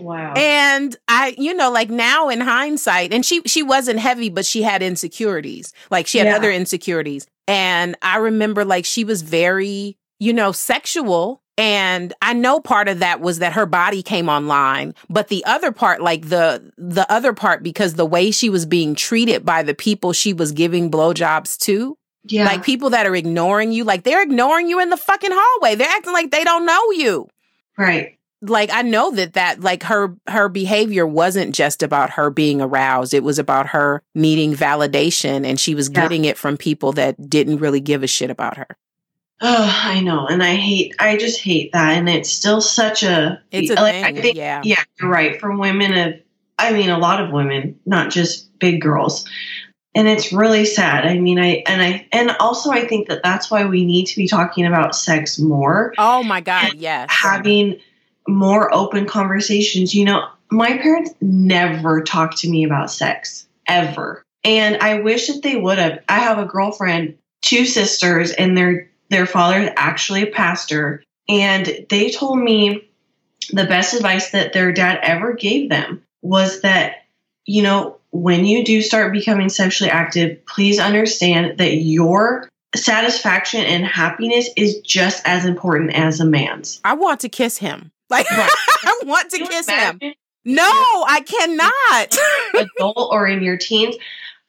[0.00, 0.34] Wow.
[0.36, 4.62] and i you know like now in hindsight and she she wasn't heavy but she
[4.62, 6.36] had insecurities like she had Yeah.
[6.36, 12.60] other insecurities and i remember like she was very you know sexual And I know
[12.60, 16.70] part of that was that her body came online, but the other part, like the,
[16.76, 20.52] the other part, because the way she was being treated by the people she was
[20.52, 22.44] giving blowjobs to, Yeah.
[22.44, 25.76] like people that are ignoring you, like they're ignoring you in the fucking hallway.
[25.76, 27.28] They're acting like they don't know you.
[27.78, 28.12] right.
[28.42, 33.14] Like I know that that like her her behavior wasn't just about her being aroused.
[33.14, 36.02] It was about her needing validation and she was Yeah.
[36.02, 38.66] getting it from people that didn't really give a shit about her.
[39.40, 40.26] Oh, I know.
[40.26, 41.92] And I hate, I just hate that.
[41.92, 44.04] And it's still such a, It's a like, thing.
[44.04, 44.62] I think, yeah.
[44.64, 45.38] yeah, you're right.
[45.38, 46.14] For women of,
[46.58, 49.28] I mean, a lot of women, not just big girls.
[49.94, 51.06] And it's really sad.
[51.06, 54.16] I mean, I, and I, and also I think that that's why we need to
[54.16, 57.08] be talking about sex more, Oh my God, yes.
[57.10, 57.78] having
[58.28, 59.94] more open conversations.
[59.94, 64.22] You know, my parents never talked to me about sex ever.
[64.44, 66.02] And I wish that they would have.
[66.08, 71.86] I have a girlfriend, two sisters, and their their father is actually a pastor, and
[71.88, 72.88] they told me
[73.52, 77.04] the best advice that their dad ever gave them was that
[77.44, 83.84] you know when you do start becoming sexually active, please understand that your satisfaction and
[83.84, 86.80] happiness is just as important as a man's.
[86.84, 87.92] I want to kiss him.
[88.08, 88.48] Like Right.
[88.84, 89.98] I want to kiss him.
[90.44, 92.68] No, I cannot.
[92.78, 93.96] adult or in your teens.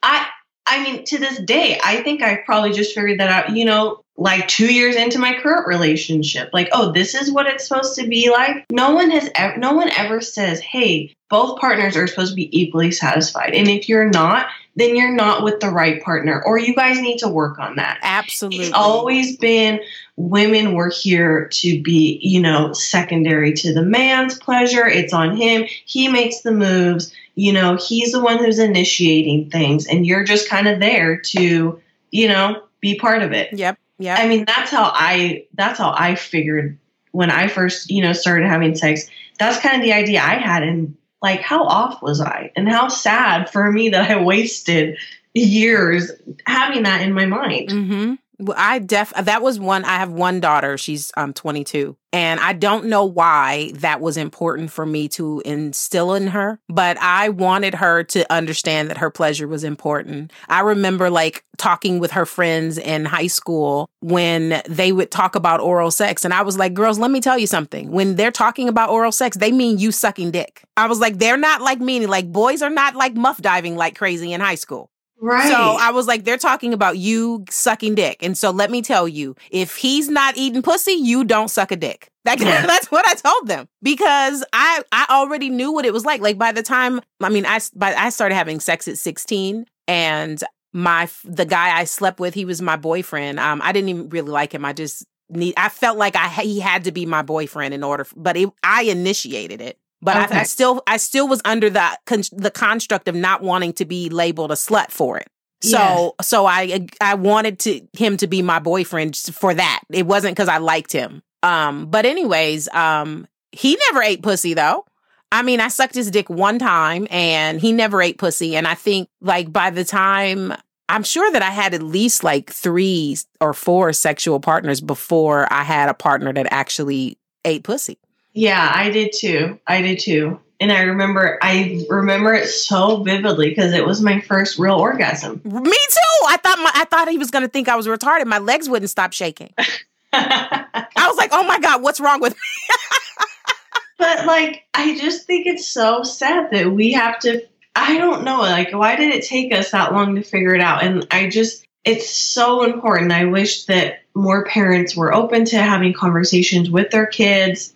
[0.00, 0.28] I
[0.64, 4.04] I mean, to this day, I think I probably just figured that out, you know,
[4.18, 6.50] like two years into my current relationship.
[6.52, 8.66] Like, oh, this is what it's supposed to be like.
[8.70, 12.60] No one has ever no one ever says, hey, both partners are supposed to be
[12.60, 13.54] equally satisfied.
[13.54, 16.42] And if you're not, then you're not with the right partner.
[16.44, 18.00] Or you guys need to work on that.
[18.02, 18.66] Absolutely.
[18.66, 19.80] It's always been
[20.16, 24.86] women were here to be, you know, secondary to the man's pleasure.
[24.86, 25.64] It's on him.
[25.84, 27.12] He makes the moves.
[27.36, 31.80] You know, he's the one who's initiating things, and you're just kind of there to,
[32.10, 33.52] you know, be part of it.
[33.52, 33.78] Yep.
[33.98, 34.18] Yep.
[34.18, 36.78] I mean, that's how I that's how I figured
[37.12, 39.08] when I first, you know, started having sex.
[39.38, 42.52] That's kind of the idea I had and like how off was I?
[42.56, 44.98] And how sad for me that I wasted
[45.34, 46.10] years
[46.46, 47.68] having that in my mind.
[47.68, 48.14] Mm-hmm.
[48.56, 49.84] I def that was one.
[49.84, 50.78] I have one daughter.
[50.78, 56.14] She's um 22, and I don't know why that was important for me to instill
[56.14, 60.32] in her, but I wanted her to understand that her pleasure was important.
[60.48, 65.60] I remember like talking with her friends in high school when they would talk about
[65.60, 67.90] oral sex, and I was like, "Girls, let me tell you something.
[67.90, 71.36] When they're talking about oral sex, they mean you sucking dick." I was like, "They're
[71.36, 74.90] not like meaning like boys are not like muff diving like crazy in high school."
[75.20, 75.48] Right.
[75.48, 78.22] So I was like, they're talking about you sucking dick.
[78.22, 81.76] And so let me tell you, if he's not eating pussy, you don't suck a
[81.76, 82.10] dick.
[82.24, 82.66] That, Yeah.
[82.66, 86.20] That's what I told them because I, I already knew what it was like.
[86.20, 90.42] Like by the time, I mean, I, by, I started having sex at 16 and
[90.74, 93.40] my, the guy I slept with, he was my boyfriend.
[93.40, 94.64] Um, I didn't even really like him.
[94.64, 98.06] I just need, I felt like I, he had to be my boyfriend in order,
[98.14, 99.78] but it, I initiated it.
[100.00, 103.72] But I, I still, I still was under the con- the construct of not wanting
[103.74, 105.26] to be labeled a slut for it.
[105.60, 106.28] So, Yes.
[106.28, 109.82] so I, I wanted to him to be my boyfriend for that.
[109.90, 111.22] It wasn't because I liked him.
[111.42, 114.84] Um, but anyways, um, he never ate pussy though.
[115.32, 118.54] I mean, I sucked his dick one time and he never ate pussy.
[118.56, 120.54] And I think like by the time
[120.88, 125.64] I'm sure that I had at least like three or four sexual partners before I
[125.64, 127.98] had a partner that actually ate pussy.
[128.38, 129.58] Yeah, I did too.
[129.66, 130.38] I did too.
[130.60, 135.40] And I remember I remember it so vividly because it was my first real orgasm.
[135.44, 136.26] Me too.
[136.28, 138.26] I thought my, I thought he was going to think I was retarded.
[138.26, 139.52] My legs wouldn't stop shaking.
[140.12, 142.76] I was like, "Oh my god, what's wrong with me?"
[143.98, 147.42] but like I just think it's so sad that we have to
[147.74, 150.84] I don't know, like why did it take us that long to figure it out?
[150.84, 153.10] And I just it's so important.
[153.10, 157.74] I wish that more parents were open to having conversations with their kids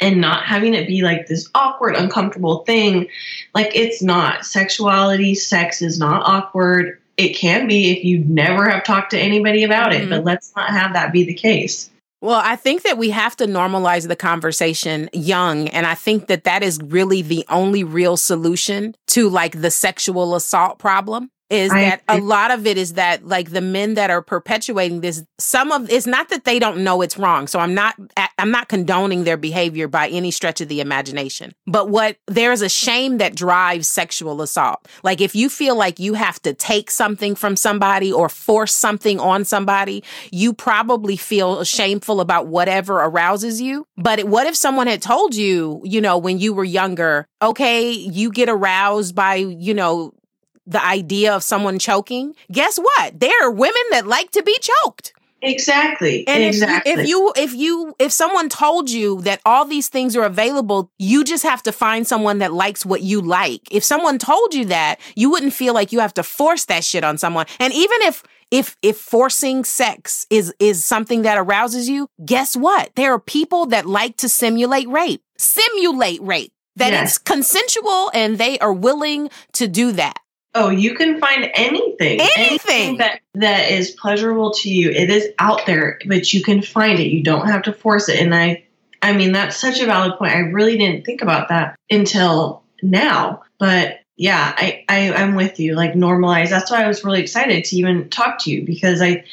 [0.00, 3.08] and not having it be like this awkward, uncomfortable thing.
[3.54, 4.44] Like it's not.
[4.44, 6.98] Sexuality, sex is not awkward.
[7.16, 10.10] It can be if you never have talked to anybody about it, Mhm.
[10.10, 11.90] but let's not have that be the case.
[12.22, 15.68] Well, I think that we have to normalize the conversation young.
[15.68, 20.34] And I think that that is really the only real solution to like the sexual
[20.34, 21.30] assault problem.
[21.48, 25.00] Is I that a lot of it is that like the men that are perpetuating
[25.00, 27.46] this, some of it's not that they don't know it's wrong.
[27.46, 27.94] So I'm not,
[28.38, 31.52] I'm not condoning their behavior by any stretch of the imagination.
[31.66, 34.88] But what there is a shame that drives sexual assault.
[35.04, 39.20] Like if you feel like you have to take something from somebody or force something
[39.20, 43.86] on somebody, you probably feel shameful about whatever arouses you.
[43.96, 48.32] But what if someone had told you, you know, when you were younger, okay, you
[48.32, 50.12] get aroused by, you know,
[50.66, 52.34] the idea of someone choking?
[52.50, 53.20] Guess what?
[53.20, 55.12] There are women that like to be choked.
[55.42, 56.26] Exactly.
[56.26, 56.92] And exactly.
[56.92, 60.24] If, you, if you if you if someone told you that all these things are
[60.24, 63.60] available, you just have to find someone that likes what you like.
[63.70, 67.04] If someone told you that, you wouldn't feel like you have to force that shit
[67.04, 67.46] on someone.
[67.60, 72.90] And even if if if forcing sex is is something that arouses you, guess what?
[72.94, 75.22] There are people that like to simulate rape.
[75.36, 76.52] Simulate rape.
[76.76, 77.08] That yes.
[77.08, 80.18] it's consensual and they are willing to do that.
[80.58, 82.18] Oh, you can find anything.
[82.20, 84.90] Anything, anything that, that is pleasurable to you.
[84.90, 87.08] It is out there, but you can find it.
[87.08, 88.20] You don't have to force it.
[88.20, 88.64] And I
[89.02, 90.32] I mean that's such a valid point.
[90.32, 93.42] I really didn't think about that until now.
[93.58, 95.74] But yeah, I, I I'm with you.
[95.74, 96.48] Like normalize.
[96.48, 99.24] That's why I was really excited to even talk to you because I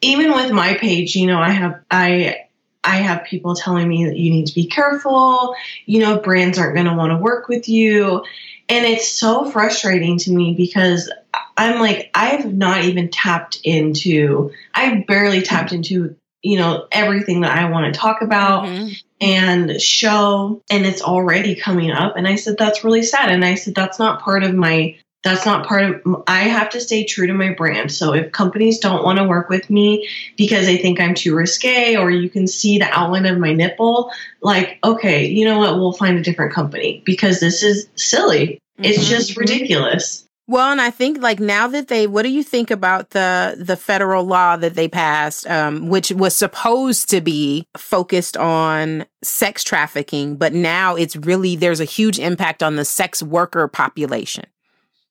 [0.00, 2.46] even with my page, you know, I have I
[2.84, 5.54] I have people telling me that you need to be careful.
[5.86, 8.24] You know, brands aren't going to want to work with you.
[8.72, 11.12] And it's so frustrating to me because
[11.58, 17.54] I'm like, I've not even tapped into, I've barely tapped into, you know, everything that
[17.54, 18.94] I want to talk about mm-hmm.
[19.20, 20.62] and show.
[20.70, 22.16] And it's already coming up.
[22.16, 23.30] And I said, that's really sad.
[23.30, 26.80] And I said, that's not part of my that's not part of i have to
[26.80, 30.66] stay true to my brand so if companies don't want to work with me because
[30.66, 34.10] they think i'm too risque or you can see the outline of my nipple
[34.40, 38.84] like okay you know what we'll find a different company because this is silly mm-hmm.
[38.84, 42.70] it's just ridiculous well, and I think like now that they, what do you think
[42.70, 48.36] about the the federal law that they passed, um, which was supposed to be focused
[48.36, 53.68] on sex trafficking, but now it's really there's a huge impact on the sex worker
[53.68, 54.44] population.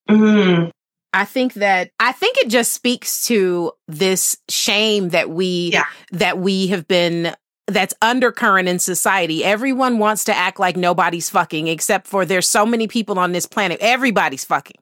[0.10, 0.70] Mm-hmm.
[1.14, 5.86] I think that I think it just speaks to this shame that we yeah.
[6.12, 7.34] that we have been
[7.68, 9.44] that's undercurrent in society.
[9.44, 13.46] Everyone wants to act like nobody's fucking except for there's so many people on this
[13.46, 13.78] planet.
[13.82, 14.78] Everybody's fucking.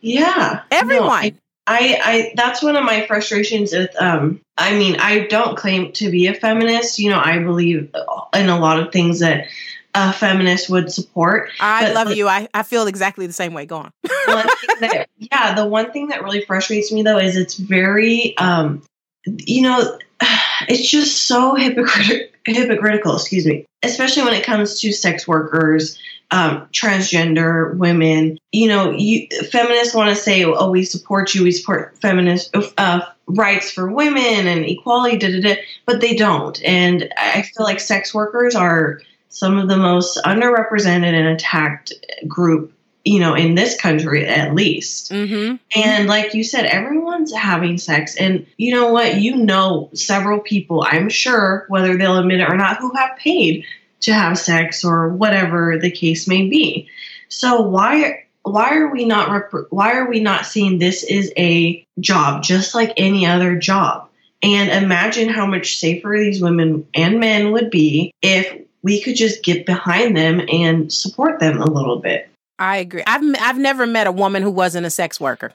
[0.00, 0.62] Yeah.
[0.70, 1.06] Everyone.
[1.06, 1.34] No, I,
[1.66, 6.10] I, I that's one of my frustrations with um I mean, I don't claim to
[6.10, 6.98] be a feminist.
[6.98, 7.90] You know, I believe
[8.34, 9.46] in a lot of things that
[9.94, 11.50] a feminist would support.
[11.58, 12.28] I love you.
[12.28, 13.66] I, I feel exactly the same way.
[13.66, 13.92] Go on.
[14.04, 18.82] that, yeah, the one thing that really frustrates me though is it's very, um,
[19.26, 19.98] you know,
[20.68, 22.32] it's just so hypocritical.
[22.48, 25.98] Hypocritical, excuse me, especially when it comes to sex workers,
[26.30, 28.38] um, transgender women.
[28.52, 31.42] You know, you feminists want to say, "Oh, we support you.
[31.42, 36.62] We support feminist uh, rights for women and equality." Da, da, da, but they don't,
[36.62, 41.92] and I feel like sex workers are some of the most underrepresented and attacked
[42.28, 42.72] group
[43.06, 45.10] you know in this country at least.
[45.10, 45.56] Mm-hmm.
[45.74, 48.16] and like you said everyone's having sex.
[48.16, 49.20] And you know what?
[49.20, 53.64] You know several people i'm sure whether they'll admit it or not who have paid
[54.00, 56.88] to have sex or whatever the case may be.
[57.28, 61.84] So why why are we not rep- why are we not seeing this is a
[61.98, 64.08] job just like any other job?
[64.42, 69.42] And imagine how much safer these women and men would be if we could just
[69.42, 72.28] get behind them and support them a little bit.
[72.58, 73.02] I agree.
[73.06, 75.52] I've I've never met a woman who wasn't a sex worker.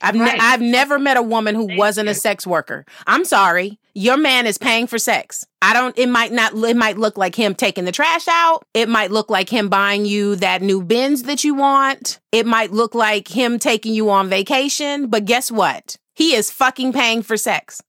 [0.00, 0.34] I've right.
[0.34, 2.12] ne- I've never met a woman who Thank wasn't you.
[2.12, 2.84] a sex worker.
[3.06, 3.78] I'm sorry.
[3.94, 5.46] Your man is paying for sex.
[5.60, 8.64] I don't it might not it might look like him taking the trash out.
[8.74, 12.20] It might look like him buying you that new Benz that you want.
[12.32, 15.96] It might look like him taking you on vacation, but guess what?
[16.14, 17.82] He is fucking paying for sex.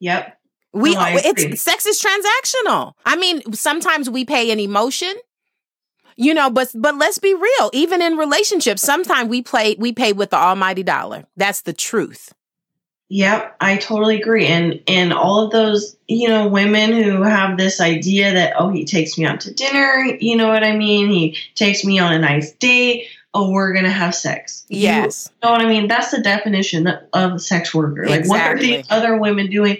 [0.00, 0.36] Yep.
[0.72, 2.92] We no, it's sex is transactional.
[3.04, 5.14] I mean, sometimes we pay an emotion,
[6.16, 7.70] you know, but but let's be real.
[7.72, 11.26] Even in relationships, sometimes we play we pay with the almighty dollar.
[11.36, 12.32] That's the truth.
[13.12, 14.46] Yep, I totally agree.
[14.46, 18.84] And and all of those, you know, women who have this idea that oh, he
[18.84, 21.08] takes me out to dinner, you know what I mean?
[21.08, 23.08] He takes me on a nice date.
[23.34, 24.64] Oh, we're gonna have sex.
[24.68, 25.88] Yes, you know what I mean.
[25.88, 28.06] That's the definition of a sex worker.
[28.06, 29.78] Like, what are these other women doing?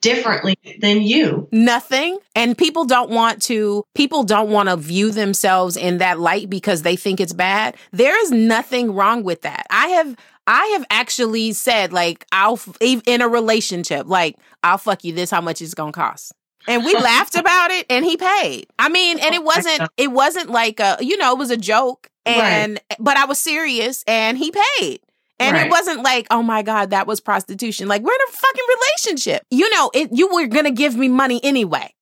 [0.00, 1.48] Differently than you.
[1.52, 2.18] Nothing.
[2.34, 6.82] And people don't want to people don't want to view themselves in that light because
[6.82, 7.76] they think it's bad.
[7.92, 9.66] There is nothing wrong with that.
[9.70, 15.12] I have I have actually said like I'll in a relationship like I'll fuck you
[15.12, 16.32] this how much it's going to cost.
[16.66, 18.66] And we laughed about it and he paid.
[18.78, 21.56] I mean, and it oh wasn't it wasn't like a you know, it was a
[21.56, 22.98] joke and right.
[22.98, 25.00] but I was serious and he paid.
[25.40, 25.66] And right.
[25.66, 27.86] it wasn't like, oh my God, that was prostitution.
[27.86, 29.44] Like, we're in a fucking relationship.
[29.50, 31.94] You know, it, you were going to give me money anyway.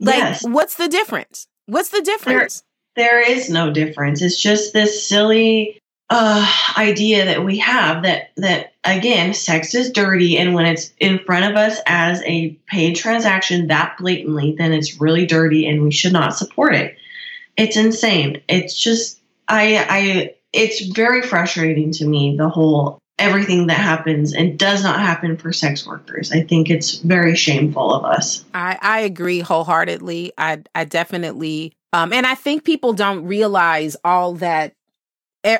[0.00, 0.44] Like, yes.
[0.46, 1.48] what's the difference?
[1.66, 2.62] What's the difference?
[2.94, 4.22] There, there is no difference.
[4.22, 10.38] It's just this silly uh, idea that we have that, that again, sex is dirty.
[10.38, 15.00] And when it's in front of us as a paid transaction that blatantly, then it's
[15.00, 16.96] really dirty and we should not support it.
[17.56, 18.40] It's insane.
[18.48, 24.58] It's just, I, I, it's very frustrating to me the whole everything that happens and
[24.58, 26.30] does not happen for sex workers.
[26.30, 28.44] I think it's very shameful of us.
[28.54, 30.32] I, I agree wholeheartedly.
[30.38, 34.74] I I definitely um and I think people don't realize all that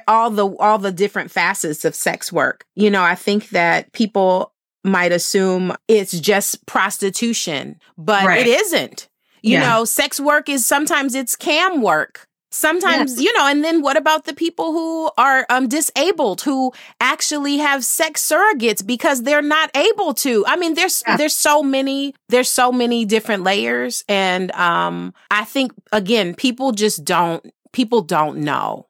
[0.06, 2.64] all the all the different facets of sex work.
[2.74, 4.52] You know, I think that people
[4.84, 8.46] might assume it's just prostitution, but right.
[8.46, 9.08] it isn't.
[9.42, 9.68] You yeah.
[9.68, 12.27] know, sex work is sometimes it's cam work.
[12.50, 17.58] Sometimes, you know, and then what about the people who are um, disabled who actually
[17.58, 20.46] have sex surrogates because they're not able to?
[20.46, 21.18] I mean, there's yeah.
[21.18, 27.04] there's so many there's so many different layers, and um, I think again, people just
[27.04, 28.86] don't people don't know.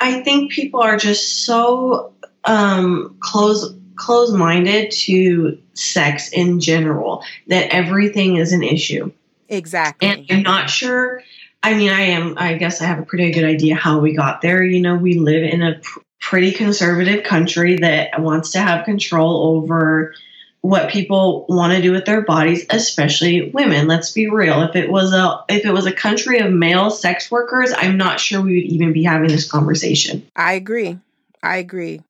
[0.00, 2.12] I think people are just so
[2.44, 9.12] um, close close minded to sex in general that everything is an issue.
[9.48, 10.08] Exactly.
[10.08, 11.22] And I'm not sure.
[11.62, 14.40] I mean, I am, I guess I have a pretty good idea how we got
[14.40, 14.62] there.
[14.62, 19.56] You know, we live in a pr- pretty conservative country that wants to have control
[19.56, 20.14] over
[20.60, 23.86] what people want to do with their bodies, especially women.
[23.86, 24.62] Let's be real.
[24.62, 28.20] If it was a if it was a country of male sex workers, I'm not
[28.20, 30.26] sure we would even be having this conversation.
[30.34, 30.98] I agree.
[31.42, 32.02] I agree.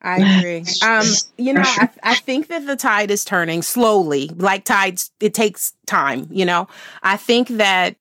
[0.00, 0.64] I agree.
[0.82, 4.28] Um, you know, I, I think that the tide is turning slowly.
[4.28, 6.28] Like tides, it takes time.
[6.30, 6.68] You know,
[7.02, 7.96] I think that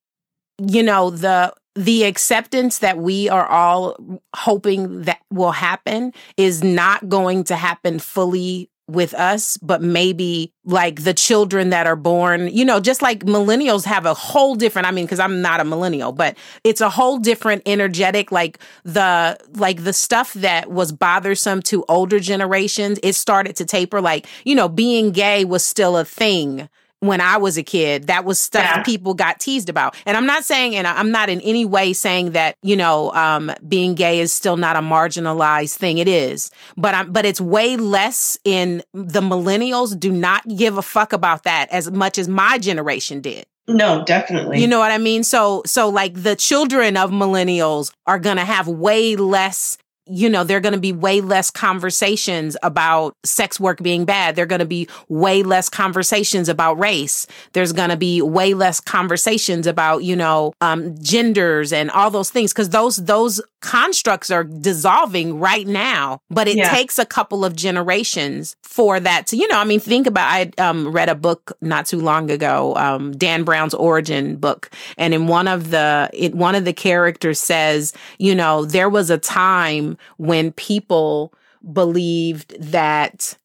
[0.60, 3.96] you know the the acceptance that we are all
[4.36, 11.04] hoping that will happen is not going to happen fully with us, but maybe like
[11.04, 14.92] the children that are born, you know, just like millennials have a whole different, I
[14.92, 19.84] mean, cause I'm not a millennial, but it's a whole different energetic, like the, like
[19.84, 24.02] the stuff that was bothersome to older generations, it started to taper.
[24.02, 26.68] Like, you know, being gay was still a thing
[27.00, 28.08] when I was a kid.
[28.08, 28.84] That was stuff yeah.
[28.84, 29.96] people got teased about.
[30.06, 33.52] And I'm not saying, and I'm not in any way saying that, you know, um,
[33.68, 35.98] being gay is still not a marginalized thing.
[35.98, 36.52] It is.
[36.78, 41.44] But I'm, but it's way less in the millennials do not give a fuck about
[41.44, 43.46] that as much as my generation did.
[43.68, 44.60] No, definitely.
[44.60, 45.24] You know what I mean?
[45.24, 49.78] So, so like the children of millennials are going to have way less
[50.10, 54.36] you know, there are going to be way less conversations about sex work being bad.
[54.36, 57.28] There are going to be way less conversations about race.
[57.54, 62.32] There's going to be way less conversations about, you know, um, genders and all those
[62.32, 66.72] things because those, those constructs are dissolving right now, but it yeah.
[66.72, 70.52] takes a couple of generations for that to, you know, I mean, think about, I
[70.58, 74.72] um, read a book not too long ago, um, Dan Brown's origin book.
[74.98, 79.10] And in one of the, it, one of the characters says, you know, there was
[79.10, 81.34] a time when people
[81.74, 83.38] believed that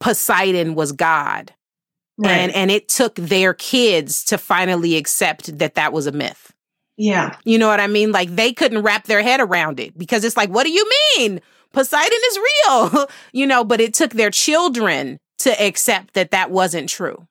[0.00, 1.52] Poseidon was God.
[2.16, 2.30] Right.
[2.30, 6.52] And, and it took their kids to finally accept that that was a myth.
[6.96, 7.36] Yeah.
[7.44, 8.12] You know what I mean?
[8.12, 11.40] Like they couldn't wrap their head around it because it's like, what do you mean?
[11.72, 16.88] Poseidon is real, you know, but it took their children to accept that that wasn't
[16.88, 17.26] true.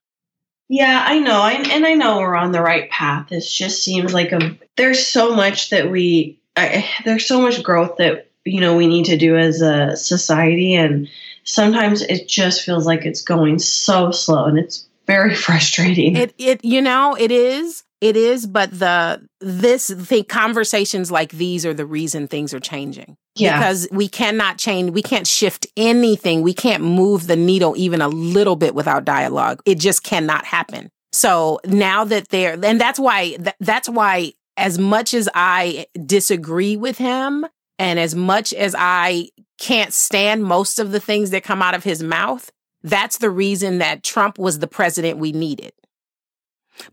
[0.70, 1.40] Yeah, I know.
[1.40, 3.32] I, and I know we're on the right path.
[3.32, 7.98] It just seems like a, there's so much that we, I, there's so much growth
[7.98, 10.76] that, you know, we need to do as a society.
[10.76, 11.08] And
[11.44, 16.16] sometimes it just feels like it's going so slow and it's very frustrating.
[16.16, 17.84] It, it, you know, it is.
[18.02, 23.16] It is, but the this the conversations like these are the reason things are changing.
[23.36, 23.58] Yeah.
[23.58, 26.42] Because we cannot change, we can't shift anything.
[26.42, 29.62] We can't move the needle even a little bit without dialogue.
[29.66, 30.90] It just cannot happen.
[31.14, 36.98] So now that they're, and that's why, that's why as much as I disagree with
[36.98, 37.46] him
[37.84, 39.28] and as much as I
[39.60, 42.50] can't stand most of the things that come out of his mouth,
[42.82, 45.74] that's the reason that Trump was the president we needed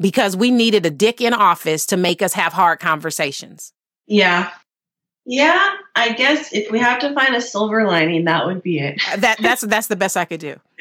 [0.01, 3.73] because we needed a dick in office to make us have hard conversations.
[4.09, 4.51] Yeah.
[5.25, 9.01] Yeah, I guess if we have to find a silver lining, that would be it.
[9.19, 10.59] That that's that's the best I could do.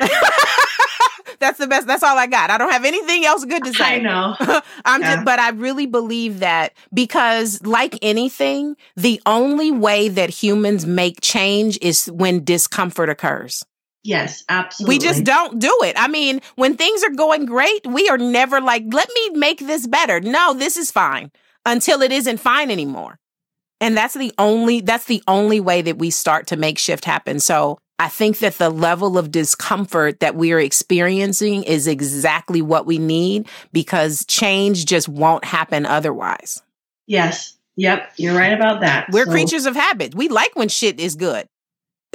[1.40, 1.88] that's the best.
[1.88, 2.50] That's all I got.
[2.50, 3.96] I don't have anything else good to say.
[3.96, 4.36] I know.
[4.86, 5.16] I'm yeah.
[5.16, 11.22] just, but I really believe that because, like anything, the only way that humans make
[11.22, 13.64] change is when discomfort occurs.
[14.04, 14.96] Yes, absolutely.
[14.96, 15.96] We just don't do it.
[15.98, 19.88] I mean, when things are going great, we are never like, let me make this
[19.88, 20.22] better.
[20.22, 21.32] No, this is fine
[21.66, 23.20] until it isn't fine anymore.
[23.82, 27.40] And that's the only that's the only way that we start to make shift happen.
[27.40, 32.86] So I think that the level of discomfort that we are experiencing is exactly what
[32.86, 36.64] we need because change just won't happen otherwise.
[37.08, 37.58] Yes.
[37.76, 38.14] Yep.
[38.16, 39.10] You're right about that.
[39.12, 39.32] We're so.
[39.32, 40.16] creatures of habit.
[40.16, 41.48] We like when shit is good.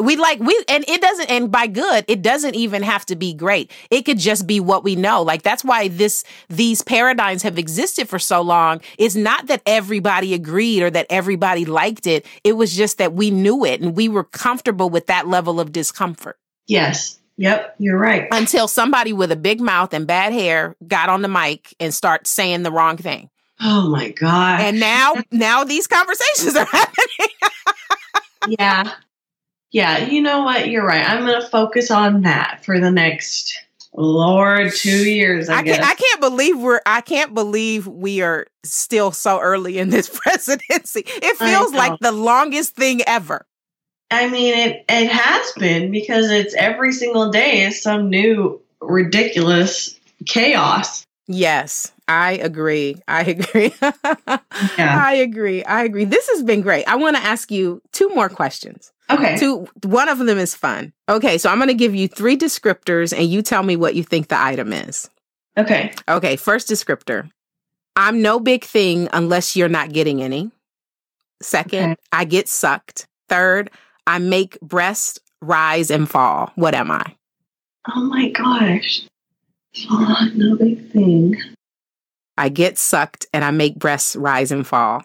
[0.00, 3.32] We like we and it doesn't and by good, it doesn't even have to be
[3.32, 3.70] great.
[3.90, 5.22] It could just be what we know.
[5.22, 8.80] Like that's why this these paradigms have existed for so long.
[8.98, 12.26] It's not that everybody agreed or that everybody liked it.
[12.42, 15.70] It was just that we knew it and we were comfortable with that level of
[15.70, 16.38] discomfort.
[16.66, 17.18] Yes.
[17.36, 18.28] Yep, you're right.
[18.30, 22.26] Until somebody with a big mouth and bad hair got on the mic and start
[22.26, 23.28] saying the wrong thing.
[23.60, 24.60] Oh my god.
[24.60, 27.28] And now now these conversations are happening.
[28.58, 28.92] yeah.
[29.74, 30.68] Yeah, you know what?
[30.68, 31.04] You're right.
[31.04, 33.60] I'm going to focus on that for the next
[33.96, 38.46] Lord, 2 years, I, I can't I can't believe we're I can't believe we are
[38.64, 41.04] still so early in this presidency.
[41.06, 43.46] It feels like the longest thing ever.
[44.10, 49.98] I mean, it it has been because it's every single day is some new ridiculous
[50.26, 51.04] chaos.
[51.26, 52.96] Yes, I agree.
[53.08, 53.74] I agree.
[54.78, 55.04] Yeah.
[55.04, 55.64] I agree.
[55.64, 56.04] I agree.
[56.04, 56.84] This has been great.
[56.88, 58.92] I want to ask you two more questions.
[59.10, 59.36] Okay.
[59.38, 60.92] Two one of them is fun.
[61.08, 64.02] Okay, so I'm going to give you three descriptors and you tell me what you
[64.02, 65.10] think the item is.
[65.58, 65.92] Okay.
[66.08, 67.30] Okay, first descriptor.
[67.96, 70.50] I'm no big thing unless you're not getting any.
[71.42, 72.00] Second, Okay.
[72.12, 73.06] I get sucked.
[73.28, 73.70] Third,
[74.06, 76.50] I make breasts rise and fall.
[76.54, 77.14] What am I?
[77.94, 79.02] Oh my gosh.
[79.90, 81.36] Oh, no big thing.
[82.38, 85.04] I get sucked and I make breasts rise and fall.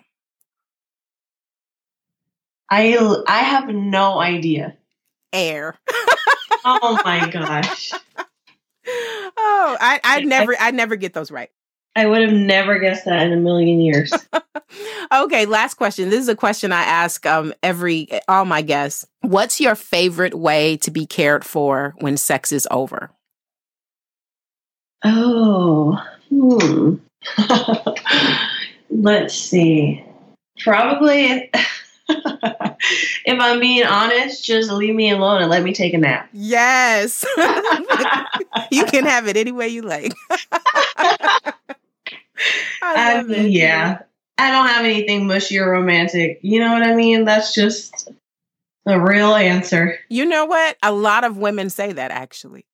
[2.70, 4.76] I I have no idea.
[5.34, 5.76] Air.
[6.66, 7.94] Oh my gosh.
[8.86, 11.50] oh, I I never I never get those right.
[11.96, 14.14] I would have never guessed that in a million years.
[15.14, 16.10] okay, last question.
[16.10, 19.06] This is a question I ask um every all my guests.
[19.22, 23.10] What's your favorite way to be cared for when sex is over?
[25.04, 25.98] Oh.
[26.30, 26.96] Hmm.
[28.90, 30.04] Let's see.
[30.60, 31.50] Probably
[32.10, 36.30] if I'm being honest, just leave me alone and let me take a nap.
[36.34, 37.26] Yes.
[38.72, 40.14] you can have it any way you like.
[40.32, 41.54] I
[42.82, 43.52] I love mean, it.
[43.52, 44.00] yeah.
[44.38, 46.40] I don't have anything mushy or romantic.
[46.42, 47.26] You know what I mean?
[47.26, 48.10] That's just
[48.86, 50.00] the real answer.
[50.10, 50.78] You know what?
[50.82, 52.66] A lot of women say that actually.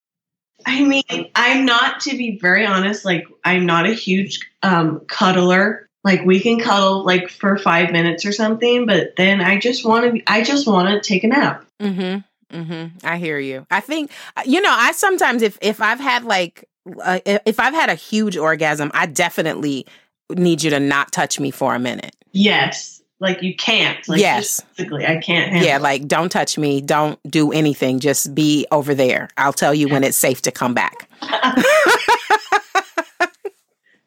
[0.66, 1.04] I mean,
[1.36, 5.85] I'm not to be very honest, like I'm not a huge um cuddler.
[6.06, 10.16] Like we can cuddle like for 5 minutes or something, but then I just want
[10.16, 11.66] to I just want to take a nap.
[11.82, 12.56] Mm-hmm.
[12.58, 12.98] Mm-hmm.
[13.06, 13.66] I hear you.
[13.72, 14.12] I think
[14.46, 14.72] you know.
[14.72, 16.70] I sometimes if if I've had like
[17.04, 19.88] uh, if I've had a huge orgasm, I definitely
[20.30, 22.16] need you to not touch me for a minute.
[22.32, 23.02] Yes.
[23.20, 24.08] Like you can't.
[24.08, 24.62] Like Yes.
[24.76, 28.00] physically I can't Yeah, like don't touch me, don't do anything.
[28.00, 29.30] Just be over there.
[29.38, 31.10] I'll tell you when it's safe to come back.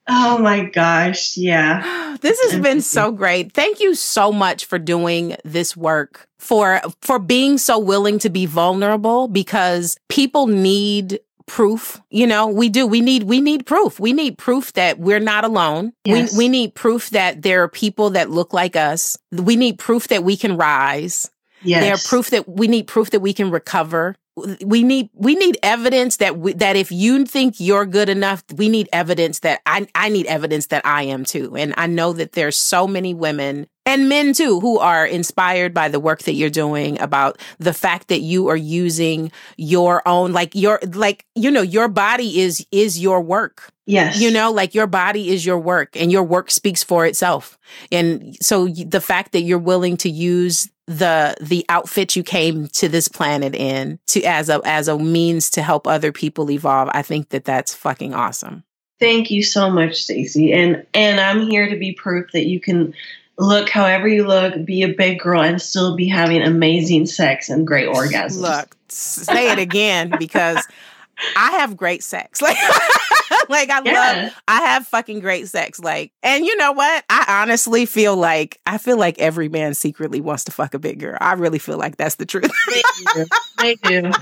[0.09, 1.37] Oh my gosh.
[1.37, 2.17] Yeah.
[2.21, 3.53] this has been so great.
[3.53, 8.47] Thank you so much for doing this work, for for being so willing to be
[8.47, 12.01] vulnerable because people need proof.
[12.11, 12.87] You know, we do.
[12.87, 13.99] We need we need proof.
[13.99, 15.93] We need proof that we're not alone.
[16.05, 16.33] Yes.
[16.33, 19.19] We we need proof that there are people that look like us.
[19.33, 21.31] We need proof that we can rise.
[21.63, 21.83] Yes.
[21.83, 24.15] There are proof that we need proof that we can recover.
[24.65, 28.69] We need we need evidence that we, that if you think you're good enough, we
[28.69, 31.57] need evidence that I I need evidence that I am too.
[31.57, 35.89] And I know that there's so many women and men too who are inspired by
[35.89, 40.55] the work that you're doing about the fact that you are using your own like
[40.55, 44.21] your like you know your body is is your work Yes.
[44.21, 47.59] you know like your body is your work and your work speaks for itself
[47.91, 52.89] and so the fact that you're willing to use the the outfit you came to
[52.89, 57.03] this planet in to as a as a means to help other people evolve i
[57.03, 58.65] think that that's fucking awesome.
[59.01, 62.95] Thank you so much, stacy And and I'm here to be proof that you can
[63.39, 67.67] look however you look, be a big girl, and still be having amazing sex and
[67.67, 68.41] great orgasms.
[68.41, 70.67] look say it again because
[71.37, 72.41] i have great sex.
[72.43, 72.57] like
[73.51, 75.79] like i love I have fucking great sex.
[75.81, 77.05] Like, and you know what?
[77.11, 81.01] I honestly feel like I feel like every man secretly wants to fuck a big
[81.01, 81.19] girl.
[81.21, 82.51] I really feel like that's the truth.
[82.69, 82.83] They
[83.15, 83.27] do.
[83.59, 84.13] They do.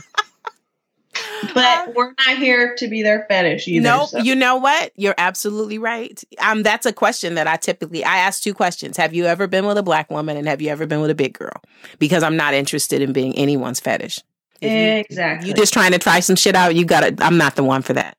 [1.54, 3.82] But we're not here to be their fetish either.
[3.82, 4.92] no, so- you know what?
[4.96, 6.22] You're absolutely right.
[6.40, 8.96] Um, that's a question that I typically I ask two questions.
[8.96, 11.14] Have you ever been with a black woman and have you ever been with a
[11.14, 11.62] big girl?
[11.98, 14.20] Because I'm not interested in being anyone's fetish.
[14.60, 15.48] If exactly.
[15.48, 17.92] you just trying to try some shit out, you gotta I'm not the one for
[17.92, 18.16] that.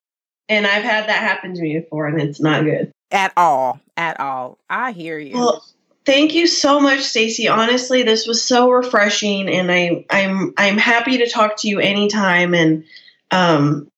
[0.50, 2.92] And I've had that happen to me before, and it's not good.
[3.12, 3.80] At all.
[3.96, 4.58] At all.
[4.70, 5.36] I hear you.
[5.36, 5.66] Well,
[6.06, 7.48] thank you so much, Stacy.
[7.48, 12.54] Honestly, this was so refreshing, and I, I'm I'm happy to talk to you anytime.
[12.54, 12.84] And
[13.32, 13.90] um,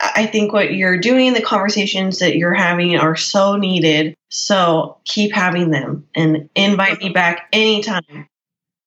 [0.00, 4.14] I I think what you're doing, the conversations that you're having, are so needed.
[4.30, 8.28] So keep having them, and invite me back anytime.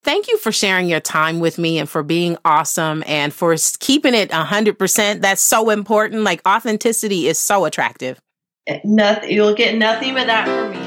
[0.05, 4.13] Thank you for sharing your time with me and for being awesome and for keeping
[4.13, 5.21] it 100%.
[5.21, 6.21] That's so important.
[6.21, 8.19] Like authenticity is so attractive.
[8.67, 10.77] Eh, nothing, you'll get nothing but that from me.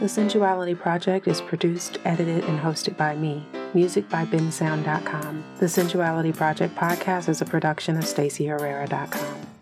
[0.00, 3.46] The Sensuality Project is produced, edited, and hosted by me.
[3.74, 5.44] Music by bensound.com.
[5.58, 9.59] The Sensuality Project podcast is a production of stacyherrera.com.